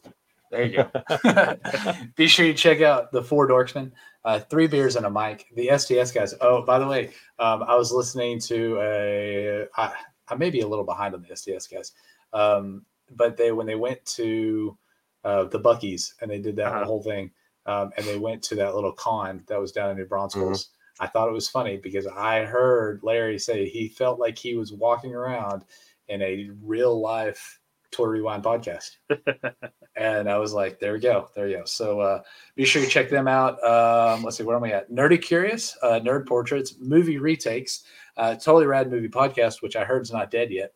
[0.52, 1.58] There you go.
[2.16, 3.92] Be sure you check out the Four Dorksmen,
[4.24, 5.46] uh, three beers and a mic.
[5.56, 6.34] The STS guys.
[6.42, 9.68] Oh, by the way, um, I was listening to a.
[9.76, 9.94] I,
[10.30, 11.94] I may be a little behind on the STS guys,
[12.34, 14.78] um, but they when they went to
[15.24, 16.86] uh, the Buc-ee's and they did that Uh-huh.
[16.86, 17.32] whole thing,
[17.66, 20.70] um, and they went to that little con that was down in New Braunfels.
[21.00, 24.74] I thought it was funny because I heard Larry say he felt like he was
[24.74, 25.64] walking around
[26.08, 27.60] in a real life
[27.98, 28.98] Toy Rewind podcast.
[29.96, 31.30] and I was like, there we go.
[31.36, 31.66] There you go.
[31.66, 32.22] So uh,
[32.56, 33.62] be sure you check them out.
[33.64, 34.92] Um, let's see, where am I at?
[34.92, 37.84] Nerdy Curious, uh, Nerd Portraits, Movie Retakes,
[38.16, 40.74] uh, Totally Rad Movie Podcast, which I heard is not dead yet,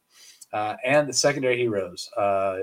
[0.52, 2.10] uh, and the Secondary Heroes.
[2.18, 2.62] Uh,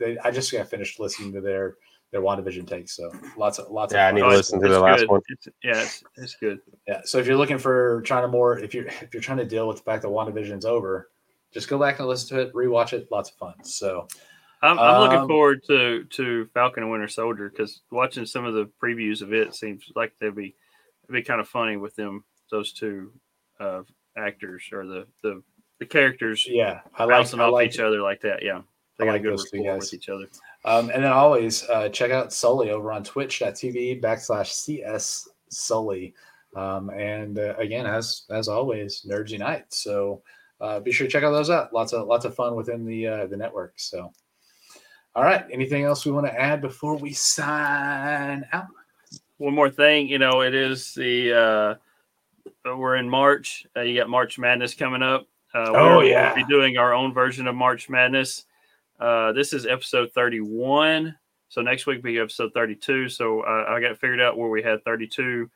[0.00, 1.76] they, I just got finished listening to their
[2.10, 2.96] their WandaVision takes.
[2.96, 5.00] So lots of lots of Yeah, I need to Oh, listen to it's the last
[5.00, 5.08] good.
[5.10, 5.20] one.
[5.28, 6.58] It's, yeah, it's, it's good.
[6.88, 7.02] Yeah.
[7.04, 9.68] So if you're looking for trying to more, if you're if you're trying to deal
[9.68, 11.10] with the fact that WandaVision's over,
[11.52, 13.08] just go back and listen to it, rewatch it.
[13.10, 13.54] Lots of fun.
[13.64, 14.06] So
[14.62, 18.54] I'm, I'm looking Um, forward to to Falcon and Winter Soldier because watching some of
[18.54, 20.54] the previews of it seems like they'd be
[21.04, 23.12] it'd be kind of funny with them those two
[23.60, 23.82] uh,
[24.16, 25.42] actors or the the
[25.78, 28.42] the characters yeah, I like bouncing I off like each other like that.
[28.42, 28.62] Yeah,
[28.98, 30.26] they got like a good rapport with each other.
[30.64, 36.14] Um, and then always uh, check out Sully over on twitch.tv backslash CS Sully.
[36.56, 39.72] Um, and uh, again, as as always, Nerds Unite.
[39.72, 40.22] So
[40.60, 41.72] uh, be sure to check out those out.
[41.72, 43.74] Lots of lots of fun within the uh, the network.
[43.76, 44.12] So
[45.14, 45.44] all right.
[45.50, 48.66] Anything else we want to add before we sign out?
[49.38, 51.78] One more thing, you know, it is the
[52.64, 53.66] uh, we're in March.
[53.76, 55.26] Uh, you got March Madness coming up.
[55.54, 56.34] Uh, Oh, yeah.
[56.34, 58.44] we'll be doing our own version of March Madness.
[59.00, 61.16] Uh, this is episode 31.
[61.48, 63.08] So next week will be episode 32.
[63.08, 65.48] So uh, I got figured out where we had 32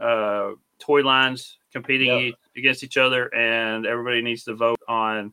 [0.00, 2.34] uh, toy lines competing Yep.
[2.56, 5.32] Against each other, and everybody needs to vote on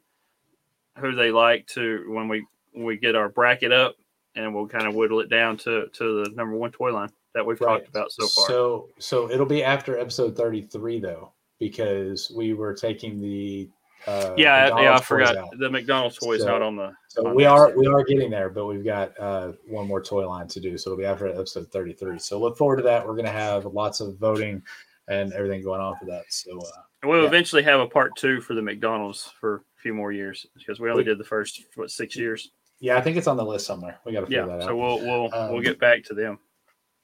[1.00, 3.96] who they like to when we when we get our bracket up,
[4.36, 7.46] and we'll kind of whittle it down to to the number one toy line that
[7.46, 7.78] we've Right.
[7.80, 8.48] talked about so far.
[8.48, 13.70] So so it'll be after episode 33 though, because we were taking the
[14.06, 15.48] uh, yeah, yeah, I forgot out.
[15.58, 16.94] the McDonald's toys So- not on the.
[17.08, 20.28] So on we are we are getting there, but we've got uh, one more toy
[20.28, 20.78] line to do.
[20.78, 22.20] So it'll be after episode 33.
[22.20, 23.08] So look forward to that.
[23.08, 24.62] We're gonna have lots of voting
[25.08, 26.24] and everything going on for that.
[26.30, 27.28] So uh, And we'll yeah.
[27.28, 30.90] eventually have a part two for the McDonald's for a few more years because we
[30.90, 32.52] only We- did the first what six years.
[32.80, 34.00] yeah, I think it's on the list somewhere.
[34.06, 34.70] We got to figure Yeah, that out.
[34.70, 36.40] so we'll we'll we'll Um, get back to them.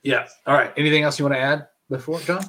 [0.01, 0.27] yeah.
[0.47, 0.73] All right.
[0.77, 2.43] Anything else you want to add before John?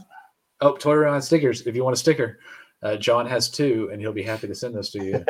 [0.60, 1.66] Oh, toy around stickers.
[1.66, 2.38] If you want a sticker,
[2.82, 5.24] uh, John has two, and he'll be happy to send those to you.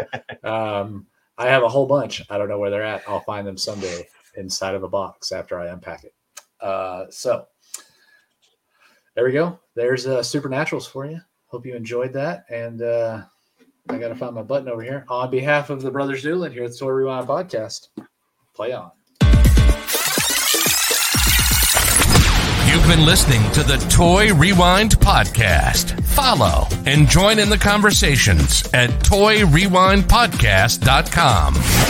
[0.48, 1.06] um,
[1.38, 2.22] I have a whole bunch.
[2.28, 3.02] I don't know where they're at.
[3.08, 4.06] I'll find them someday
[4.36, 6.12] inside of a box after I unpack it.
[6.60, 7.46] Uh, so
[9.14, 9.58] there we go.
[9.74, 11.20] There's uh, supernaturals for you.
[11.50, 12.44] Hope you enjoyed that.
[12.48, 13.22] And uh,
[13.88, 15.04] I got to find my button over here.
[15.08, 17.88] On behalf of the Brothers Newland here at the Toy Rewind Podcast,
[18.54, 18.92] play on.
[22.66, 26.00] You've been listening to the Toy Rewind Podcast.
[26.04, 31.89] Follow and join in the conversations at toyrewindpodcast.com.